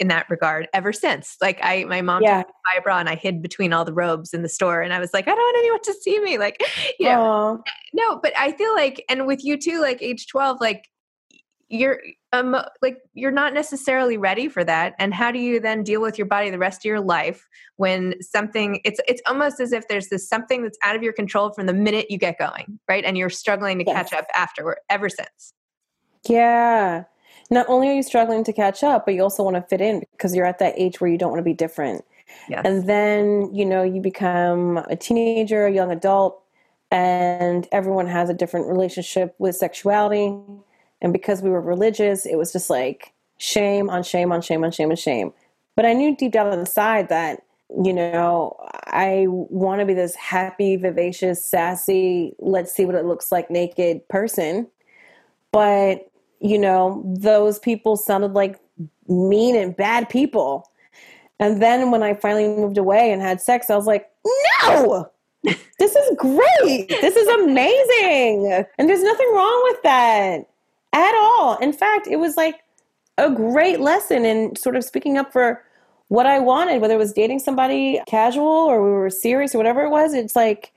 in 0.00 0.08
that 0.08 0.26
regard 0.30 0.68
ever 0.72 0.92
since. 0.92 1.36
Like 1.40 1.58
I, 1.62 1.84
my 1.84 2.02
mom 2.02 2.22
yeah. 2.22 2.42
took 2.42 2.52
my 2.74 2.80
bra 2.80 2.98
and 2.98 3.08
I 3.08 3.14
hid 3.14 3.42
between 3.42 3.72
all 3.72 3.84
the 3.84 3.94
robes 3.94 4.32
in 4.32 4.42
the 4.42 4.48
store, 4.48 4.82
and 4.82 4.92
I 4.92 4.98
was 4.98 5.12
like, 5.12 5.28
I 5.28 5.30
don't 5.30 5.38
want 5.38 5.58
anyone 5.58 5.82
to 5.82 5.94
see 5.94 6.20
me. 6.20 6.38
Like, 6.38 6.62
you 6.98 7.08
know, 7.08 7.62
no. 7.92 8.20
But 8.22 8.32
I 8.36 8.52
feel 8.52 8.74
like, 8.74 9.04
and 9.08 9.26
with 9.26 9.44
you 9.44 9.56
too, 9.58 9.80
like 9.80 10.02
age 10.02 10.26
twelve, 10.26 10.60
like 10.60 10.88
you're 11.68 12.00
um 12.32 12.56
like 12.80 12.98
you're 13.14 13.32
not 13.32 13.52
necessarily 13.52 14.16
ready 14.16 14.48
for 14.48 14.62
that 14.62 14.94
and 14.98 15.12
how 15.12 15.32
do 15.32 15.38
you 15.38 15.58
then 15.58 15.82
deal 15.82 16.00
with 16.00 16.16
your 16.16 16.26
body 16.26 16.48
the 16.50 16.58
rest 16.58 16.80
of 16.80 16.84
your 16.84 17.00
life 17.00 17.46
when 17.76 18.14
something 18.22 18.80
it's 18.84 19.00
it's 19.08 19.20
almost 19.26 19.58
as 19.58 19.72
if 19.72 19.88
there's 19.88 20.08
this 20.08 20.28
something 20.28 20.62
that's 20.62 20.78
out 20.84 20.94
of 20.94 21.02
your 21.02 21.12
control 21.12 21.52
from 21.52 21.66
the 21.66 21.74
minute 21.74 22.08
you 22.08 22.18
get 22.18 22.38
going 22.38 22.78
right 22.88 23.04
and 23.04 23.18
you're 23.18 23.30
struggling 23.30 23.78
to 23.78 23.84
yes. 23.84 24.10
catch 24.10 24.12
up 24.12 24.26
afterward 24.34 24.78
ever 24.88 25.08
since 25.08 25.52
yeah 26.28 27.04
not 27.50 27.66
only 27.68 27.88
are 27.88 27.94
you 27.94 28.02
struggling 28.02 28.44
to 28.44 28.52
catch 28.52 28.82
up, 28.82 29.04
but 29.04 29.14
you 29.14 29.22
also 29.22 29.42
want 29.42 29.56
to 29.56 29.62
fit 29.62 29.80
in 29.80 30.04
because 30.12 30.34
you're 30.34 30.46
at 30.46 30.58
that 30.58 30.74
age 30.76 31.00
where 31.00 31.10
you 31.10 31.18
don't 31.18 31.30
want 31.30 31.40
to 31.40 31.44
be 31.44 31.54
different. 31.54 32.04
Yes. 32.48 32.62
And 32.64 32.88
then, 32.88 33.54
you 33.54 33.64
know, 33.64 33.82
you 33.82 34.00
become 34.00 34.78
a 34.88 34.96
teenager, 34.96 35.66
a 35.66 35.72
young 35.72 35.90
adult, 35.90 36.42
and 36.90 37.68
everyone 37.72 38.06
has 38.06 38.28
a 38.28 38.34
different 38.34 38.66
relationship 38.66 39.34
with 39.38 39.56
sexuality. 39.56 40.34
And 41.00 41.12
because 41.12 41.42
we 41.42 41.50
were 41.50 41.60
religious, 41.60 42.26
it 42.26 42.36
was 42.36 42.52
just 42.52 42.70
like 42.70 43.12
shame 43.38 43.90
on 43.90 44.02
shame 44.02 44.32
on 44.32 44.40
shame 44.40 44.64
on 44.64 44.70
shame 44.70 44.90
on 44.90 44.96
shame. 44.96 45.32
But 45.74 45.84
I 45.84 45.92
knew 45.92 46.16
deep 46.16 46.32
down 46.32 46.52
inside 46.52 47.08
that, 47.10 47.42
you 47.84 47.92
know, 47.92 48.56
I 48.86 49.26
want 49.28 49.80
to 49.80 49.86
be 49.86 49.94
this 49.94 50.14
happy, 50.14 50.76
vivacious, 50.76 51.44
sassy, 51.44 52.34
let's 52.38 52.72
see 52.72 52.86
what 52.86 52.94
it 52.94 53.04
looks 53.04 53.30
like 53.30 53.50
naked 53.50 54.08
person. 54.08 54.68
But 55.52 56.08
you 56.40 56.58
know, 56.58 57.02
those 57.06 57.58
people 57.58 57.96
sounded 57.96 58.32
like 58.32 58.60
mean 59.08 59.56
and 59.56 59.76
bad 59.76 60.08
people. 60.08 60.70
And 61.38 61.60
then 61.60 61.90
when 61.90 62.02
I 62.02 62.14
finally 62.14 62.48
moved 62.48 62.78
away 62.78 63.12
and 63.12 63.20
had 63.20 63.40
sex, 63.40 63.68
I 63.68 63.76
was 63.76 63.86
like, 63.86 64.10
no, 64.64 65.10
this 65.78 65.94
is 65.94 66.16
great. 66.16 66.88
This 66.88 67.16
is 67.16 67.28
amazing. 67.28 68.64
And 68.78 68.88
there's 68.88 69.02
nothing 69.02 69.32
wrong 69.34 69.60
with 69.70 69.82
that 69.82 70.48
at 70.92 71.14
all. 71.14 71.56
In 71.58 71.72
fact, 71.72 72.06
it 72.06 72.16
was 72.16 72.36
like 72.36 72.60
a 73.18 73.30
great 73.30 73.80
lesson 73.80 74.24
in 74.24 74.56
sort 74.56 74.76
of 74.76 74.84
speaking 74.84 75.18
up 75.18 75.32
for 75.32 75.62
what 76.08 76.26
I 76.26 76.38
wanted, 76.38 76.80
whether 76.80 76.94
it 76.94 76.98
was 76.98 77.12
dating 77.12 77.40
somebody 77.40 78.00
casual 78.06 78.46
or 78.46 78.82
we 78.82 78.90
were 78.90 79.10
serious 79.10 79.54
or 79.54 79.58
whatever 79.58 79.82
it 79.82 79.90
was. 79.90 80.14
It's 80.14 80.36
like, 80.36 80.72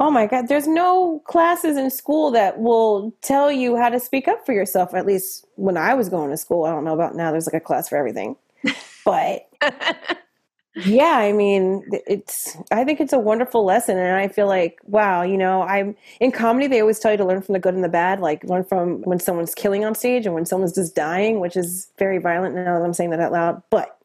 Oh 0.00 0.10
my 0.10 0.26
God, 0.26 0.48
there's 0.48 0.66
no 0.66 1.20
classes 1.24 1.76
in 1.76 1.88
school 1.88 2.32
that 2.32 2.58
will 2.58 3.14
tell 3.22 3.52
you 3.52 3.76
how 3.76 3.88
to 3.88 4.00
speak 4.00 4.26
up 4.26 4.44
for 4.44 4.52
yourself. 4.52 4.92
At 4.92 5.06
least 5.06 5.46
when 5.54 5.76
I 5.76 5.94
was 5.94 6.08
going 6.08 6.30
to 6.30 6.36
school, 6.36 6.64
I 6.64 6.72
don't 6.72 6.84
know 6.84 6.94
about 6.94 7.14
now, 7.14 7.30
there's 7.30 7.46
like 7.46 7.54
a 7.54 7.64
class 7.64 7.88
for 7.88 7.96
everything. 7.96 8.36
But 9.04 9.48
yeah, 10.84 11.18
I 11.18 11.32
mean, 11.32 11.84
it's, 12.08 12.56
I 12.72 12.82
think 12.82 13.00
it's 13.00 13.12
a 13.12 13.18
wonderful 13.20 13.64
lesson. 13.64 13.96
And 13.96 14.16
I 14.16 14.26
feel 14.26 14.48
like, 14.48 14.80
wow, 14.84 15.22
you 15.22 15.36
know, 15.36 15.62
I'm 15.62 15.94
in 16.18 16.32
comedy, 16.32 16.66
they 16.66 16.80
always 16.80 16.98
tell 16.98 17.12
you 17.12 17.18
to 17.18 17.24
learn 17.24 17.42
from 17.42 17.52
the 17.52 17.60
good 17.60 17.74
and 17.74 17.84
the 17.84 17.88
bad, 17.88 18.18
like 18.18 18.42
learn 18.44 18.64
from 18.64 19.02
when 19.02 19.20
someone's 19.20 19.54
killing 19.54 19.84
on 19.84 19.94
stage 19.94 20.26
and 20.26 20.34
when 20.34 20.46
someone's 20.46 20.74
just 20.74 20.96
dying, 20.96 21.38
which 21.38 21.56
is 21.56 21.88
very 21.98 22.18
violent 22.18 22.56
now 22.56 22.78
that 22.78 22.84
I'm 22.84 22.94
saying 22.94 23.10
that 23.10 23.20
out 23.20 23.32
loud. 23.32 23.62
But 23.70 23.96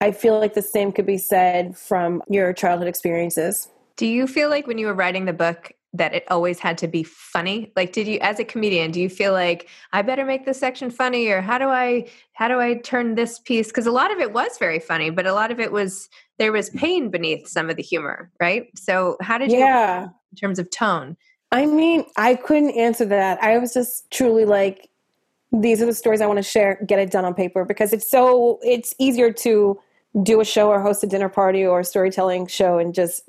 I 0.00 0.12
feel 0.12 0.38
like 0.38 0.54
the 0.54 0.62
same 0.62 0.92
could 0.92 1.06
be 1.06 1.18
said 1.18 1.76
from 1.76 2.22
your 2.28 2.52
childhood 2.54 2.88
experiences. 2.88 3.68
Do 3.96 4.06
you 4.06 4.26
feel 4.26 4.50
like 4.50 4.66
when 4.66 4.78
you 4.78 4.86
were 4.86 4.94
writing 4.94 5.24
the 5.24 5.32
book 5.32 5.72
that 5.92 6.12
it 6.12 6.24
always 6.28 6.58
had 6.58 6.76
to 6.78 6.88
be 6.88 7.04
funny? 7.04 7.72
Like 7.76 7.92
did 7.92 8.08
you 8.08 8.18
as 8.20 8.40
a 8.40 8.44
comedian, 8.44 8.90
do 8.90 9.00
you 9.00 9.08
feel 9.08 9.32
like 9.32 9.68
I 9.92 10.02
better 10.02 10.24
make 10.24 10.44
this 10.44 10.58
section 10.58 10.90
funny 10.90 11.28
or 11.28 11.40
how 11.40 11.58
do 11.58 11.68
I 11.68 12.08
how 12.32 12.48
do 12.48 12.58
I 12.58 12.74
turn 12.74 13.14
this 13.14 13.38
piece 13.38 13.70
cuz 13.70 13.86
a 13.86 13.92
lot 13.92 14.12
of 14.12 14.18
it 14.18 14.32
was 14.32 14.58
very 14.58 14.80
funny, 14.80 15.10
but 15.10 15.26
a 15.26 15.32
lot 15.32 15.52
of 15.52 15.60
it 15.60 15.70
was 15.70 16.08
there 16.38 16.52
was 16.52 16.70
mm. 16.70 16.78
pain 16.80 17.10
beneath 17.10 17.46
some 17.46 17.70
of 17.70 17.76
the 17.76 17.82
humor, 17.82 18.30
right? 18.40 18.66
So 18.76 19.16
how 19.20 19.38
did 19.38 19.52
you 19.52 19.58
Yeah. 19.58 20.04
in 20.04 20.36
terms 20.36 20.58
of 20.58 20.68
tone? 20.70 21.16
I 21.52 21.66
mean, 21.66 22.04
I 22.16 22.34
couldn't 22.34 22.72
answer 22.72 23.04
that. 23.04 23.40
I 23.40 23.58
was 23.58 23.72
just 23.72 24.10
truly 24.10 24.44
like 24.44 24.90
these 25.52 25.80
are 25.80 25.86
the 25.86 25.94
stories 25.94 26.20
I 26.20 26.26
want 26.26 26.38
to 26.38 26.42
share, 26.42 26.80
get 26.84 26.98
it 26.98 27.12
done 27.12 27.24
on 27.24 27.34
paper 27.34 27.64
because 27.64 27.92
it's 27.92 28.10
so 28.10 28.58
it's 28.62 28.92
easier 28.98 29.32
to 29.32 29.78
do 30.22 30.40
a 30.40 30.44
show 30.44 30.68
or 30.68 30.80
host 30.80 31.04
a 31.04 31.06
dinner 31.06 31.28
party 31.28 31.64
or 31.64 31.80
a 31.80 31.84
storytelling 31.84 32.46
show 32.46 32.78
and 32.78 32.94
just 32.94 33.28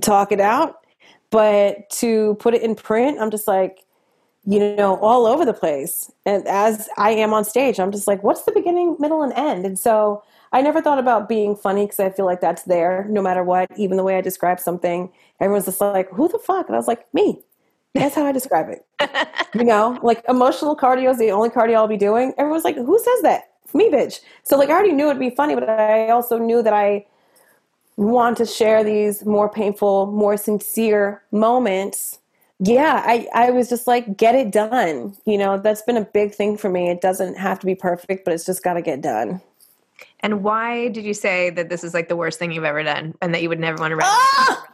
talk 0.00 0.32
it 0.32 0.40
out. 0.40 0.76
But 1.30 1.90
to 1.90 2.36
put 2.36 2.54
it 2.54 2.62
in 2.62 2.74
print, 2.74 3.20
I'm 3.20 3.30
just 3.30 3.46
like, 3.46 3.84
you 4.46 4.76
know, 4.76 4.96
all 4.96 5.26
over 5.26 5.44
the 5.44 5.52
place. 5.52 6.10
And 6.24 6.46
as 6.48 6.88
I 6.96 7.10
am 7.10 7.34
on 7.34 7.44
stage, 7.44 7.78
I'm 7.78 7.92
just 7.92 8.08
like, 8.08 8.22
what's 8.22 8.42
the 8.44 8.52
beginning, 8.52 8.96
middle, 8.98 9.22
and 9.22 9.32
end? 9.34 9.66
And 9.66 9.78
so 9.78 10.22
I 10.52 10.62
never 10.62 10.80
thought 10.80 10.98
about 10.98 11.28
being 11.28 11.54
funny 11.54 11.84
because 11.84 12.00
I 12.00 12.08
feel 12.10 12.24
like 12.24 12.40
that's 12.40 12.62
there 12.62 13.06
no 13.10 13.20
matter 13.20 13.44
what. 13.44 13.70
Even 13.76 13.98
the 13.98 14.04
way 14.04 14.16
I 14.16 14.22
describe 14.22 14.58
something, 14.58 15.10
everyone's 15.40 15.66
just 15.66 15.80
like, 15.82 16.08
who 16.10 16.28
the 16.28 16.38
fuck? 16.38 16.66
And 16.66 16.74
I 16.74 16.78
was 16.78 16.88
like, 16.88 17.12
me. 17.12 17.42
That's 17.94 18.14
how 18.14 18.24
I 18.24 18.32
describe 18.32 18.68
it. 18.68 18.86
you 19.54 19.64
know, 19.64 19.98
like 20.02 20.24
emotional 20.28 20.76
cardio 20.76 21.10
is 21.10 21.18
the 21.18 21.30
only 21.30 21.50
cardio 21.50 21.76
I'll 21.76 21.88
be 21.88 21.96
doing. 21.96 22.32
Everyone's 22.38 22.64
like, 22.64 22.76
who 22.76 22.98
says 22.98 23.22
that? 23.22 23.48
me, 23.74 23.90
bitch. 23.90 24.20
So 24.42 24.56
like 24.56 24.68
I 24.68 24.72
already 24.72 24.92
knew 24.92 25.06
it'd 25.06 25.20
be 25.20 25.30
funny, 25.30 25.54
but 25.54 25.68
I 25.68 26.08
also 26.10 26.38
knew 26.38 26.62
that 26.62 26.72
I 26.72 27.06
want 27.98 28.36
to 28.36 28.46
share 28.46 28.84
these 28.84 29.24
more 29.24 29.50
painful, 29.50 30.06
more 30.06 30.36
sincere 30.36 31.20
moments. 31.32 32.20
Yeah, 32.60 33.02
I, 33.04 33.26
I 33.34 33.50
was 33.50 33.68
just 33.68 33.88
like, 33.88 34.16
get 34.16 34.36
it 34.36 34.52
done. 34.52 35.16
You 35.26 35.36
know, 35.36 35.58
that's 35.58 35.82
been 35.82 35.96
a 35.96 36.04
big 36.04 36.32
thing 36.32 36.56
for 36.56 36.70
me. 36.70 36.90
It 36.90 37.00
doesn't 37.00 37.36
have 37.36 37.58
to 37.58 37.66
be 37.66 37.74
perfect, 37.74 38.24
but 38.24 38.32
it's 38.32 38.46
just 38.46 38.62
got 38.62 38.74
to 38.74 38.82
get 38.82 39.00
done. 39.00 39.40
And 40.20 40.44
why 40.44 40.88
did 40.88 41.04
you 41.04 41.12
say 41.12 41.50
that 41.50 41.70
this 41.70 41.82
is 41.82 41.92
like 41.92 42.08
the 42.08 42.16
worst 42.16 42.38
thing 42.38 42.52
you've 42.52 42.64
ever 42.64 42.84
done 42.84 43.14
and 43.20 43.34
that 43.34 43.42
you 43.42 43.48
would 43.48 43.60
never 43.60 43.78
want 43.78 43.90
to 43.90 43.96
write? 43.96 44.06
Ah! 44.06 44.64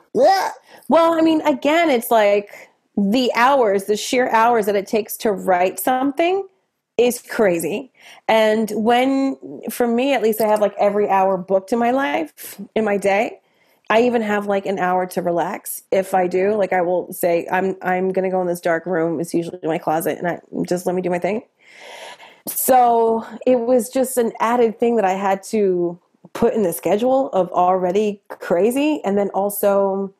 Well, 0.88 1.14
I 1.14 1.22
mean, 1.22 1.40
again, 1.42 1.88
it's 1.88 2.10
like 2.10 2.70
the 2.96 3.32
hours, 3.34 3.84
the 3.84 3.96
sheer 3.96 4.28
hours 4.30 4.66
that 4.66 4.76
it 4.76 4.86
takes 4.86 5.16
to 5.18 5.32
write 5.32 5.80
something 5.80 6.46
is 6.96 7.20
crazy. 7.22 7.92
And 8.28 8.70
when, 8.70 9.62
for 9.70 9.86
me 9.86 10.14
at 10.14 10.22
least, 10.22 10.40
I 10.40 10.46
have 10.46 10.60
like 10.60 10.74
every 10.78 11.08
hour 11.08 11.36
booked 11.36 11.72
in 11.72 11.78
my 11.78 11.90
life, 11.90 12.60
in 12.74 12.84
my 12.84 12.96
day. 12.96 13.40
I 13.90 14.02
even 14.02 14.22
have 14.22 14.46
like 14.46 14.64
an 14.64 14.78
hour 14.78 15.06
to 15.08 15.20
relax 15.20 15.82
if 15.90 16.14
I 16.14 16.26
do. 16.26 16.54
Like 16.54 16.72
I 16.72 16.80
will 16.80 17.12
say, 17.12 17.46
I'm 17.52 17.76
I'm 17.82 18.12
gonna 18.12 18.30
go 18.30 18.40
in 18.40 18.46
this 18.46 18.60
dark 18.60 18.86
room. 18.86 19.20
It's 19.20 19.34
usually 19.34 19.58
my 19.62 19.78
closet, 19.78 20.18
and 20.18 20.26
I 20.26 20.40
just 20.66 20.86
let 20.86 20.94
me 20.94 21.02
do 21.02 21.10
my 21.10 21.18
thing. 21.18 21.42
So 22.46 23.26
it 23.46 23.60
was 23.60 23.90
just 23.90 24.16
an 24.16 24.32
added 24.40 24.78
thing 24.78 24.96
that 24.96 25.04
I 25.04 25.12
had 25.12 25.42
to 25.44 25.98
put 26.32 26.54
in 26.54 26.62
the 26.62 26.72
schedule 26.72 27.28
of 27.32 27.50
already 27.50 28.22
crazy, 28.28 29.02
and 29.04 29.18
then 29.18 29.28
also 29.30 30.14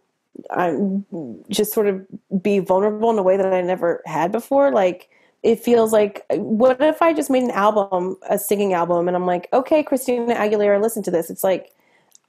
I'm 0.51 1.05
just 1.49 1.73
sort 1.73 1.87
of 1.87 2.07
be 2.43 2.59
vulnerable 2.59 3.11
in 3.11 3.19
a 3.19 3.23
way 3.23 3.37
that 3.37 3.53
I 3.53 3.63
never 3.63 4.03
had 4.05 4.31
before. 4.31 4.73
Like 4.73 5.09
it 5.45 5.61
feels 5.61 5.93
like 5.93 6.25
what 6.31 6.81
if 6.81 7.03
I 7.03 7.13
just 7.13 7.31
made 7.31 7.43
an 7.43 7.51
album, 7.51 8.17
a 8.29 8.39
singing 8.39 8.73
album, 8.73 9.07
and 9.07 9.17
I'm 9.17 9.27
like, 9.27 9.49
okay, 9.53 9.83
Christina 9.83 10.35
Aguilera, 10.35 10.81
listen 10.81 11.03
to 11.05 11.11
this. 11.11 11.29
It's 11.31 11.45
like 11.45 11.71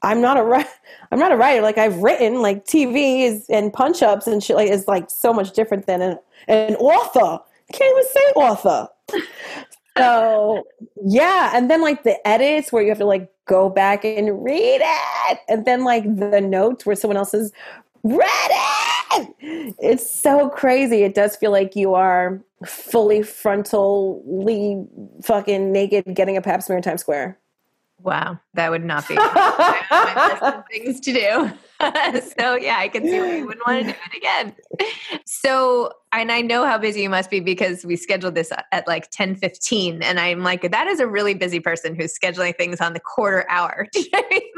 I'm 0.04 0.22
not 0.22 0.38
a 0.38 0.68
I'm 1.12 1.18
not 1.18 1.32
a 1.32 1.38
writer. 1.38 1.62
Like 1.62 1.78
I've 1.78 1.98
written 1.98 2.42
like 2.42 2.66
TV 2.66 3.22
is 3.22 3.50
and 3.50 3.72
punch 3.72 4.04
ups 4.04 4.28
and 4.28 4.44
shit 4.44 4.58
like 4.58 4.70
is 4.70 4.88
like 4.88 5.10
so 5.10 5.34
much 5.34 5.54
different 5.54 5.88
than 5.88 6.02
an 6.02 6.20
an 6.50 6.76
author. 6.76 7.42
Can't 7.74 7.92
even 7.92 8.12
say 8.12 8.20
author. 8.36 8.90
So 9.98 10.68
yeah, 11.06 11.52
and 11.54 11.72
then 11.72 11.82
like 11.82 12.04
the 12.04 12.16
edits 12.28 12.70
where 12.70 12.84
you 12.84 12.90
have 12.90 12.98
to 12.98 13.06
like 13.06 13.32
go 13.46 13.70
back 13.70 14.04
and 14.04 14.44
read 14.44 14.82
it, 14.84 15.40
and 15.48 15.64
then 15.64 15.86
like 15.86 16.04
the 16.04 16.42
notes 16.42 16.86
where 16.86 16.98
someone 16.98 17.16
else 17.16 17.32
has 17.32 17.54
read 18.04 18.20
it. 18.28 18.75
It's 19.40 20.10
so 20.10 20.50
crazy. 20.50 21.04
It 21.04 21.16
does 21.16 21.36
feel 21.36 21.52
like 21.52 21.76
you 21.76 21.94
are 21.94 22.44
fully 22.66 23.20
frontally 23.20 24.88
fucking 25.24 25.72
naked 25.72 26.16
getting 26.16 26.38
a 26.38 26.42
pap 26.42 26.64
smear 26.64 26.78
in 26.78 26.84
Times 26.84 27.02
Square. 27.02 27.40
Wow, 28.02 28.40
that 28.54 28.70
would 28.70 28.84
not 28.84 29.08
be 29.08 29.16
my 29.16 30.30
list 30.30 30.44
of 30.44 30.64
things 30.72 31.00
to 31.00 31.14
do. 31.14 31.52
so 32.38 32.56
yeah, 32.56 32.78
I 32.78 32.88
can 32.88 33.04
see 33.04 33.20
why 33.20 33.38
you 33.38 33.48
wouldn't 33.48 33.66
want 33.66 33.86
to 33.86 33.92
do 33.94 33.98
it 34.12 34.18
again. 34.18 34.56
So, 35.26 35.92
and 36.12 36.32
I 36.32 36.42
know 36.42 36.66
how 36.66 36.78
busy 36.78 37.02
you 37.02 37.10
must 37.10 37.32
be 37.32 37.40
because 37.40 37.86
we 37.86 37.96
scheduled 37.96 38.36
this 38.36 38.52
at 38.72 38.88
like 38.88 39.10
ten 39.12 39.36
fifteen, 39.36 40.04
and 40.04 40.20
I'm 40.20 40.44
like, 40.44 40.70
that 40.70 40.88
is 40.88 41.00
a 41.00 41.08
really 41.08 41.34
busy 41.34 41.60
person 41.60 41.96
who's 41.96 42.18
scheduling 42.18 42.56
things 42.56 42.80
on 42.80 42.94
the 42.94 43.00
quarter 43.00 43.46
hour. 43.50 43.88
like, 43.96 44.14
anyway. 44.22 44.50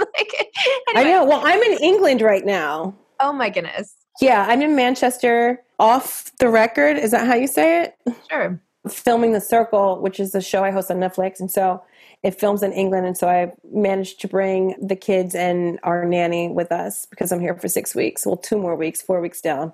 I 0.95 1.03
know. 1.03 1.23
Well, 1.23 1.41
I'm 1.45 1.61
in 1.61 1.77
England 1.79 2.21
right 2.21 2.45
now. 2.45 2.95
Oh 3.19 3.31
my 3.31 3.49
goodness. 3.49 3.95
Yeah, 4.21 4.45
I'm 4.47 4.61
in 4.61 4.75
Manchester. 4.75 5.61
Off 5.79 6.31
the 6.39 6.49
record, 6.49 6.97
is 6.97 7.11
that 7.11 7.27
how 7.27 7.35
you 7.35 7.47
say 7.47 7.83
it? 7.83 7.95
Sure. 8.29 8.59
Filming 8.89 9.33
The 9.33 9.41
Circle, 9.41 10.01
which 10.01 10.19
is 10.19 10.33
a 10.33 10.41
show 10.41 10.63
I 10.63 10.71
host 10.71 10.89
on 10.89 10.97
Netflix, 10.97 11.39
and 11.39 11.51
so 11.51 11.83
it 12.23 12.39
films 12.39 12.63
in 12.63 12.71
England, 12.73 13.05
and 13.05 13.17
so 13.17 13.27
I 13.27 13.53
managed 13.71 14.19
to 14.21 14.27
bring 14.27 14.75
the 14.81 14.95
kids 14.95 15.35
and 15.35 15.79
our 15.83 16.03
nanny 16.03 16.49
with 16.49 16.71
us 16.71 17.05
because 17.05 17.31
I'm 17.31 17.39
here 17.39 17.53
for 17.55 17.67
six 17.67 17.93
weeks. 17.93 18.25
Well, 18.25 18.37
two 18.37 18.57
more 18.57 18.75
weeks, 18.75 19.01
four 19.01 19.21
weeks 19.21 19.39
down. 19.39 19.71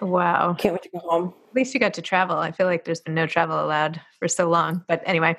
Wow. 0.00 0.54
Can't 0.58 0.74
wait 0.74 0.82
to 0.82 0.88
go 0.90 0.98
home. 0.98 1.34
At 1.48 1.54
least 1.54 1.72
you 1.72 1.80
got 1.80 1.94
to 1.94 2.02
travel. 2.02 2.36
I 2.36 2.52
feel 2.52 2.66
like 2.66 2.84
there's 2.84 3.00
been 3.00 3.14
no 3.14 3.26
travel 3.26 3.62
allowed 3.62 4.00
for 4.18 4.28
so 4.28 4.48
long. 4.48 4.84
But 4.88 5.02
anyway. 5.06 5.36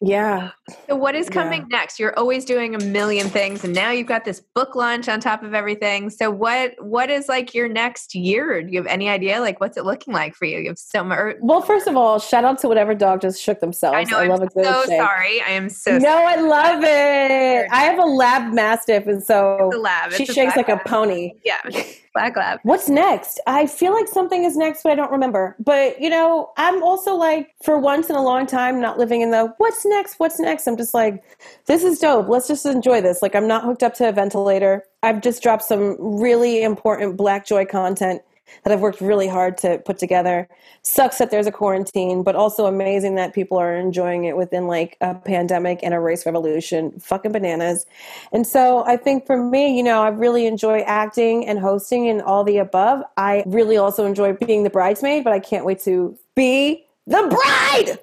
Yeah. 0.00 0.50
So 0.88 0.96
what 0.96 1.14
is 1.14 1.28
coming 1.28 1.66
yeah. 1.70 1.78
next? 1.78 1.98
You're 1.98 2.18
always 2.18 2.44
doing 2.44 2.74
a 2.74 2.78
million 2.78 3.28
things 3.28 3.64
and 3.64 3.74
now 3.74 3.90
you've 3.90 4.06
got 4.06 4.24
this 4.24 4.40
book 4.40 4.74
launch 4.74 5.08
on 5.08 5.20
top 5.20 5.42
of 5.42 5.54
everything. 5.54 6.10
So 6.10 6.30
what 6.30 6.74
what 6.78 7.10
is 7.10 7.28
like 7.28 7.54
your 7.54 7.68
next 7.68 8.14
year? 8.14 8.62
Do 8.62 8.72
you 8.72 8.78
have 8.78 8.86
any 8.86 9.08
idea 9.08 9.40
like 9.40 9.60
what's 9.60 9.76
it 9.76 9.84
looking 9.84 10.14
like 10.14 10.34
for 10.34 10.44
you? 10.44 10.58
You 10.58 10.68
have 10.68 10.78
so 10.78 11.04
much 11.04 11.18
er, 11.18 11.34
Well, 11.40 11.60
first 11.62 11.86
of 11.86 11.96
all, 11.96 12.18
shout 12.18 12.44
out 12.44 12.58
to 12.60 12.68
whatever 12.68 12.94
dog 12.94 13.20
just 13.20 13.40
shook 13.42 13.60
themselves. 13.60 13.96
I 13.96 14.04
know 14.04 14.18
I 14.18 14.26
love 14.26 14.40
I'm 14.40 14.48
a 14.48 14.50
good 14.50 14.64
so 14.64 14.84
shake. 14.86 15.00
sorry. 15.00 15.40
I 15.42 15.50
am 15.50 15.68
so 15.68 15.98
No, 15.98 16.04
sorry. 16.04 16.24
I 16.24 16.36
love 16.36 16.84
it. 16.84 17.68
I 17.72 17.82
have 17.84 17.98
a 17.98 18.06
lab 18.06 18.52
mastiff 18.52 19.06
and 19.06 19.22
so 19.22 19.70
a 19.72 19.76
lab. 19.76 20.12
she 20.12 20.26
shakes 20.26 20.56
like 20.56 20.68
a 20.68 20.80
pony. 20.86 21.32
Yeah. 21.44 21.60
Black 22.14 22.36
lab. 22.36 22.60
What's 22.62 22.88
next? 22.88 23.40
I 23.48 23.66
feel 23.66 23.92
like 23.92 24.06
something 24.06 24.44
is 24.44 24.56
next, 24.56 24.84
but 24.84 24.92
I 24.92 24.94
don't 24.94 25.10
remember. 25.10 25.56
But 25.58 26.00
you 26.00 26.08
know, 26.08 26.52
I'm 26.56 26.82
also 26.82 27.14
like, 27.16 27.50
for 27.62 27.78
once 27.78 28.08
in 28.08 28.14
a 28.14 28.22
long 28.22 28.46
time, 28.46 28.80
not 28.80 28.98
living 28.98 29.20
in 29.20 29.32
the 29.32 29.52
what's 29.58 29.84
next, 29.84 30.20
what's 30.20 30.38
next. 30.38 30.68
I'm 30.68 30.76
just 30.76 30.94
like, 30.94 31.24
this 31.66 31.82
is 31.82 31.98
dope. 31.98 32.28
Let's 32.28 32.46
just 32.46 32.64
enjoy 32.66 33.00
this. 33.00 33.20
Like, 33.20 33.34
I'm 33.34 33.48
not 33.48 33.64
hooked 33.64 33.82
up 33.82 33.94
to 33.94 34.08
a 34.08 34.12
ventilator. 34.12 34.84
I've 35.02 35.20
just 35.22 35.42
dropped 35.42 35.64
some 35.64 35.96
really 35.98 36.62
important 36.62 37.16
Black 37.16 37.46
Joy 37.46 37.64
content 37.64 38.22
that 38.62 38.72
I've 38.72 38.80
worked 38.80 39.00
really 39.00 39.28
hard 39.28 39.56
to 39.58 39.78
put 39.78 39.98
together. 39.98 40.48
Sucks 40.82 41.18
that 41.18 41.30
there's 41.30 41.46
a 41.46 41.52
quarantine, 41.52 42.22
but 42.22 42.36
also 42.36 42.66
amazing 42.66 43.14
that 43.16 43.34
people 43.34 43.58
are 43.58 43.74
enjoying 43.74 44.24
it 44.24 44.36
within 44.36 44.66
like 44.66 44.96
a 45.00 45.14
pandemic 45.14 45.80
and 45.82 45.94
a 45.94 46.00
race 46.00 46.26
revolution. 46.26 46.98
Fucking 47.00 47.32
bananas. 47.32 47.86
And 48.32 48.46
so 48.46 48.84
I 48.86 48.96
think 48.96 49.26
for 49.26 49.42
me, 49.42 49.76
you 49.76 49.82
know, 49.82 50.02
I 50.02 50.08
really 50.08 50.46
enjoy 50.46 50.80
acting 50.80 51.46
and 51.46 51.58
hosting 51.58 52.08
and 52.08 52.22
all 52.22 52.44
the 52.44 52.58
above. 52.58 53.02
I 53.16 53.44
really 53.46 53.76
also 53.76 54.04
enjoy 54.04 54.32
being 54.34 54.64
the 54.64 54.70
bridesmaid, 54.70 55.24
but 55.24 55.32
I 55.32 55.40
can't 55.40 55.64
wait 55.64 55.80
to 55.82 56.16
be 56.34 56.86
the 57.06 57.98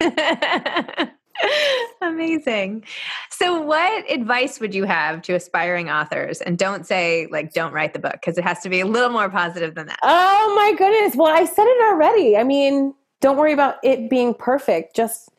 bride. 0.00 1.10
Amazing. 2.02 2.84
So, 3.30 3.60
what 3.60 4.10
advice 4.10 4.60
would 4.60 4.74
you 4.74 4.84
have 4.84 5.22
to 5.22 5.34
aspiring 5.34 5.90
authors? 5.90 6.40
And 6.40 6.58
don't 6.58 6.86
say, 6.86 7.26
like, 7.30 7.52
don't 7.52 7.72
write 7.72 7.92
the 7.92 7.98
book 7.98 8.12
because 8.12 8.38
it 8.38 8.44
has 8.44 8.60
to 8.60 8.68
be 8.68 8.80
a 8.80 8.86
little 8.86 9.10
more 9.10 9.28
positive 9.28 9.74
than 9.74 9.86
that. 9.86 9.98
Oh, 10.02 10.54
my 10.56 10.76
goodness. 10.76 11.16
Well, 11.16 11.34
I 11.34 11.44
said 11.44 11.64
it 11.66 11.82
already. 11.84 12.36
I 12.36 12.44
mean, 12.44 12.94
don't 13.20 13.36
worry 13.36 13.52
about 13.52 13.76
it 13.82 14.08
being 14.08 14.34
perfect. 14.34 14.96
Just, 14.96 15.30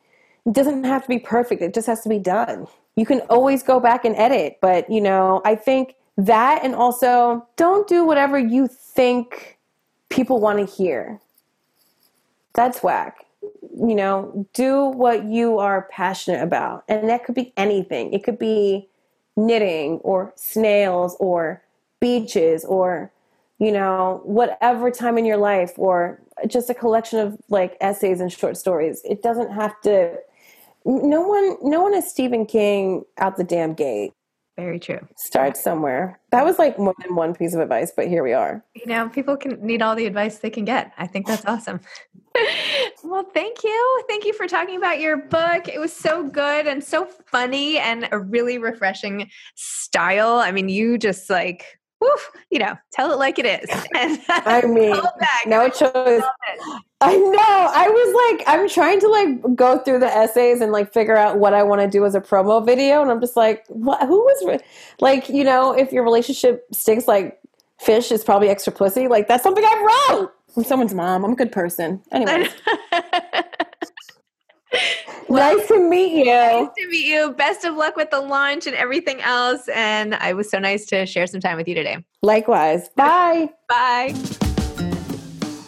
it 0.45 0.53
doesn't 0.53 0.83
have 0.83 1.03
to 1.03 1.09
be 1.09 1.19
perfect, 1.19 1.61
it 1.61 1.73
just 1.73 1.87
has 1.87 2.01
to 2.01 2.09
be 2.09 2.19
done. 2.19 2.67
You 2.95 3.05
can 3.05 3.21
always 3.21 3.63
go 3.63 3.79
back 3.79 4.05
and 4.05 4.15
edit. 4.15 4.57
But, 4.61 4.89
you 4.89 5.01
know, 5.01 5.41
I 5.45 5.55
think 5.55 5.95
that 6.17 6.63
and 6.63 6.75
also 6.75 7.47
don't 7.55 7.87
do 7.87 8.05
whatever 8.05 8.37
you 8.37 8.67
think 8.67 9.57
people 10.09 10.39
want 10.39 10.59
to 10.59 10.65
hear. 10.65 11.19
That's 12.53 12.83
whack 12.83 13.25
you 13.41 13.95
know, 13.95 14.47
do 14.53 14.85
what 14.85 15.25
you 15.25 15.57
are 15.57 15.87
passionate 15.91 16.41
about. 16.41 16.83
And 16.87 17.09
that 17.09 17.23
could 17.23 17.35
be 17.35 17.53
anything. 17.57 18.13
It 18.13 18.23
could 18.23 18.37
be 18.37 18.87
knitting 19.35 19.99
or 19.99 20.33
snails 20.35 21.15
or 21.19 21.63
beaches 21.99 22.65
or, 22.65 23.11
you 23.59 23.71
know, 23.71 24.21
whatever 24.23 24.91
time 24.91 25.17
in 25.17 25.25
your 25.25 25.37
life 25.37 25.73
or 25.77 26.21
just 26.47 26.69
a 26.69 26.73
collection 26.73 27.19
of 27.19 27.37
like 27.49 27.77
essays 27.81 28.19
and 28.19 28.31
short 28.31 28.57
stories. 28.57 29.01
It 29.03 29.21
doesn't 29.21 29.51
have 29.51 29.79
to 29.81 30.17
no 30.83 31.21
one 31.21 31.57
no 31.61 31.81
one 31.81 31.93
is 31.93 32.09
Stephen 32.09 32.45
King 32.45 33.05
out 33.19 33.37
the 33.37 33.43
damn 33.43 33.73
gate. 33.73 34.13
Very 34.61 34.77
true. 34.77 34.99
Start 35.15 35.57
somewhere. 35.57 36.19
That 36.29 36.45
was 36.45 36.59
like 36.59 36.77
more 36.77 36.93
than 37.03 37.15
one 37.15 37.33
piece 37.33 37.55
of 37.55 37.61
advice, 37.61 37.91
but 37.95 38.07
here 38.07 38.23
we 38.23 38.31
are. 38.31 38.63
You 38.75 38.85
know, 38.85 39.09
people 39.09 39.35
can 39.35 39.59
need 39.65 39.81
all 39.81 39.95
the 39.95 40.05
advice 40.05 40.37
they 40.37 40.51
can 40.51 40.65
get. 40.65 40.91
I 40.99 41.07
think 41.07 41.25
that's 41.25 41.43
awesome. 41.47 41.79
well, 43.03 43.25
thank 43.33 43.63
you. 43.63 44.03
Thank 44.07 44.23
you 44.23 44.33
for 44.33 44.45
talking 44.45 44.77
about 44.77 44.99
your 44.99 45.17
book. 45.17 45.67
It 45.67 45.79
was 45.79 45.91
so 45.91 46.27
good 46.27 46.67
and 46.67 46.83
so 46.83 47.07
funny 47.25 47.79
and 47.79 48.07
a 48.11 48.19
really 48.19 48.59
refreshing 48.59 49.31
style. 49.55 50.35
I 50.35 50.51
mean, 50.51 50.69
you 50.69 50.99
just 50.99 51.27
like 51.27 51.79
woof, 52.01 52.31
you 52.49 52.59
know, 52.59 52.75
tell 52.91 53.11
it 53.11 53.19
like 53.19 53.39
it 53.39 53.45
is. 53.45 53.69
And 53.95 54.19
I 54.29 54.61
mean, 54.63 54.95
no 55.45 55.69
choice. 55.69 56.23
I 57.01 57.15
know. 57.15 57.69
I 57.73 57.87
was 57.87 58.37
like, 58.37 58.47
I'm 58.47 58.67
trying 58.67 58.99
to 59.01 59.07
like 59.07 59.55
go 59.55 59.77
through 59.79 59.99
the 59.99 60.07
essays 60.07 60.61
and 60.61 60.71
like 60.71 60.91
figure 60.91 61.15
out 61.15 61.37
what 61.37 61.53
I 61.53 61.63
want 61.63 61.81
to 61.81 61.87
do 61.87 62.05
as 62.05 62.15
a 62.15 62.21
promo 62.21 62.65
video, 62.65 63.01
and 63.01 63.11
I'm 63.11 63.21
just 63.21 63.35
like, 63.35 63.63
what? 63.67 64.01
Who 64.07 64.19
was 64.19 64.43
re-? 64.45 64.59
like, 64.99 65.29
you 65.29 65.43
know, 65.43 65.71
if 65.71 65.91
your 65.91 66.03
relationship 66.03 66.65
stinks 66.71 67.07
like 67.07 67.39
fish, 67.79 68.11
is 68.11 68.23
probably 68.23 68.49
extra 68.49 68.73
pussy. 68.73 69.07
Like 69.07 69.27
that's 69.27 69.43
something 69.43 69.63
I 69.63 70.09
wrote. 70.09 70.33
I'm 70.55 70.63
someone's 70.63 70.93
mom. 70.93 71.23
I'm 71.23 71.33
a 71.33 71.35
good 71.35 71.51
person. 71.51 72.01
Anyway. 72.11 72.47
well, 75.31 75.57
nice 75.57 75.67
to 75.67 75.89
meet 75.89 76.13
you. 76.13 76.25
Nice 76.25 76.69
to 76.77 76.87
meet 76.89 77.05
you. 77.05 77.31
Best 77.31 77.65
of 77.65 77.75
luck 77.75 77.95
with 77.95 78.09
the 78.11 78.19
launch 78.19 78.67
and 78.67 78.75
everything 78.75 79.21
else. 79.21 79.67
And 79.69 80.15
I 80.15 80.33
was 80.33 80.49
so 80.49 80.59
nice 80.59 80.85
to 80.87 81.05
share 81.05 81.27
some 81.27 81.41
time 81.41 81.57
with 81.57 81.67
you 81.67 81.75
today. 81.75 82.03
Likewise. 82.21 82.89
Bye. 82.89 83.49
Bye. 83.67 84.13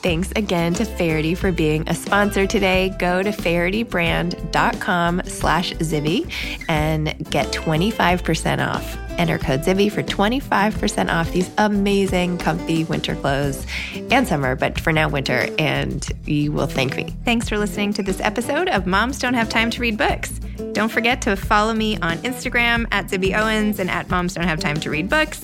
Thanks 0.04 0.34
again 0.36 0.73
to 0.73 0.84
Faherty 0.84 1.34
for 1.34 1.54
being 1.54 1.88
a 1.88 1.95
sponsor 1.95 2.45
today. 2.45 2.93
Go 2.99 3.23
to 3.23 3.30
fahertybrand.com 3.30 5.21
slash 5.23 5.73
Zibby 5.76 6.30
and 6.67 7.15
get 7.30 7.47
25% 7.54 8.67
off. 8.67 8.97
Enter 9.17 9.38
code 9.38 9.62
Zibby 9.62 9.91
for 9.91 10.04
25% 10.04 11.13
off 11.13 11.32
these 11.32 11.49
amazing, 11.58 12.38
comfy 12.38 12.84
winter 12.84 13.15
clothes 13.15 13.65
and 14.12 14.28
summer, 14.28 14.56
but 14.56 14.80
for 14.80 14.91
now, 14.91 15.10
winter, 15.10 15.47
and 15.58 16.10
you 16.26 16.52
will 16.52 16.67
thank 16.67 16.95
me. 16.95 17.15
Thanks 17.26 17.49
for 17.49 17.58
listening 17.58 17.93
to 17.93 18.04
this 18.04 18.19
episode 18.19 18.69
of 18.69 18.86
Moms 18.88 19.19
Don't 19.19 19.34
Have 19.34 19.49
Time 19.49 19.69
to 19.71 19.82
Read 19.82 19.97
Books. 19.97 20.39
Don't 20.73 20.89
forget 20.89 21.21
to 21.23 21.36
follow 21.36 21.73
me 21.73 21.97
on 21.97 22.17
Instagram 22.19 22.88
at 22.91 23.06
Zibby 23.06 23.38
Owens 23.38 23.80
and 23.80 23.89
at 23.89 24.10
Moms 24.10 24.34
Don't 24.34 24.47
Have 24.47 24.60
Time 24.60 24.80
to 24.80 24.89
Read 24.89 25.10
Books. 25.10 25.41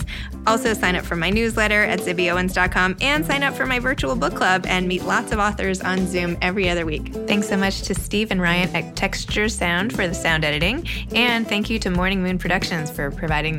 Also, 0.47 0.73
sign 0.73 0.95
up 0.95 1.05
for 1.05 1.15
my 1.15 1.29
newsletter 1.29 1.84
at 1.84 1.99
zibbyowens.com 1.99 2.97
and 3.01 3.23
sign 3.23 3.43
up 3.43 3.53
for 3.53 3.67
my 3.67 3.77
virtual 3.77 4.15
book 4.15 4.34
club 4.34 4.65
and 4.67 4.88
meet 4.88 5.03
lots 5.03 5.32
of 5.32 5.38
authors 5.38 5.82
on 5.82 6.08
Zoom 6.08 6.38
every 6.41 6.67
other 6.67 6.86
week. 6.86 7.13
Thanks 7.27 7.47
so 7.47 7.58
much 7.58 7.84
to 7.84 7.93
Steve 7.93 8.32
and 8.32 8.41
Ryan 8.41 8.75
at 8.75 8.95
Texture 8.95 9.49
Sound 9.49 9.93
for 9.93 10.08
the 10.08 10.15
sound 10.15 10.43
editing. 10.43 10.88
And 11.13 11.47
thank 11.47 11.69
you 11.69 11.77
to 11.79 11.91
Morning 11.91 12.23
Moon 12.23 12.39
Productions 12.39 12.89
for 12.89 13.12
providing 13.12 13.58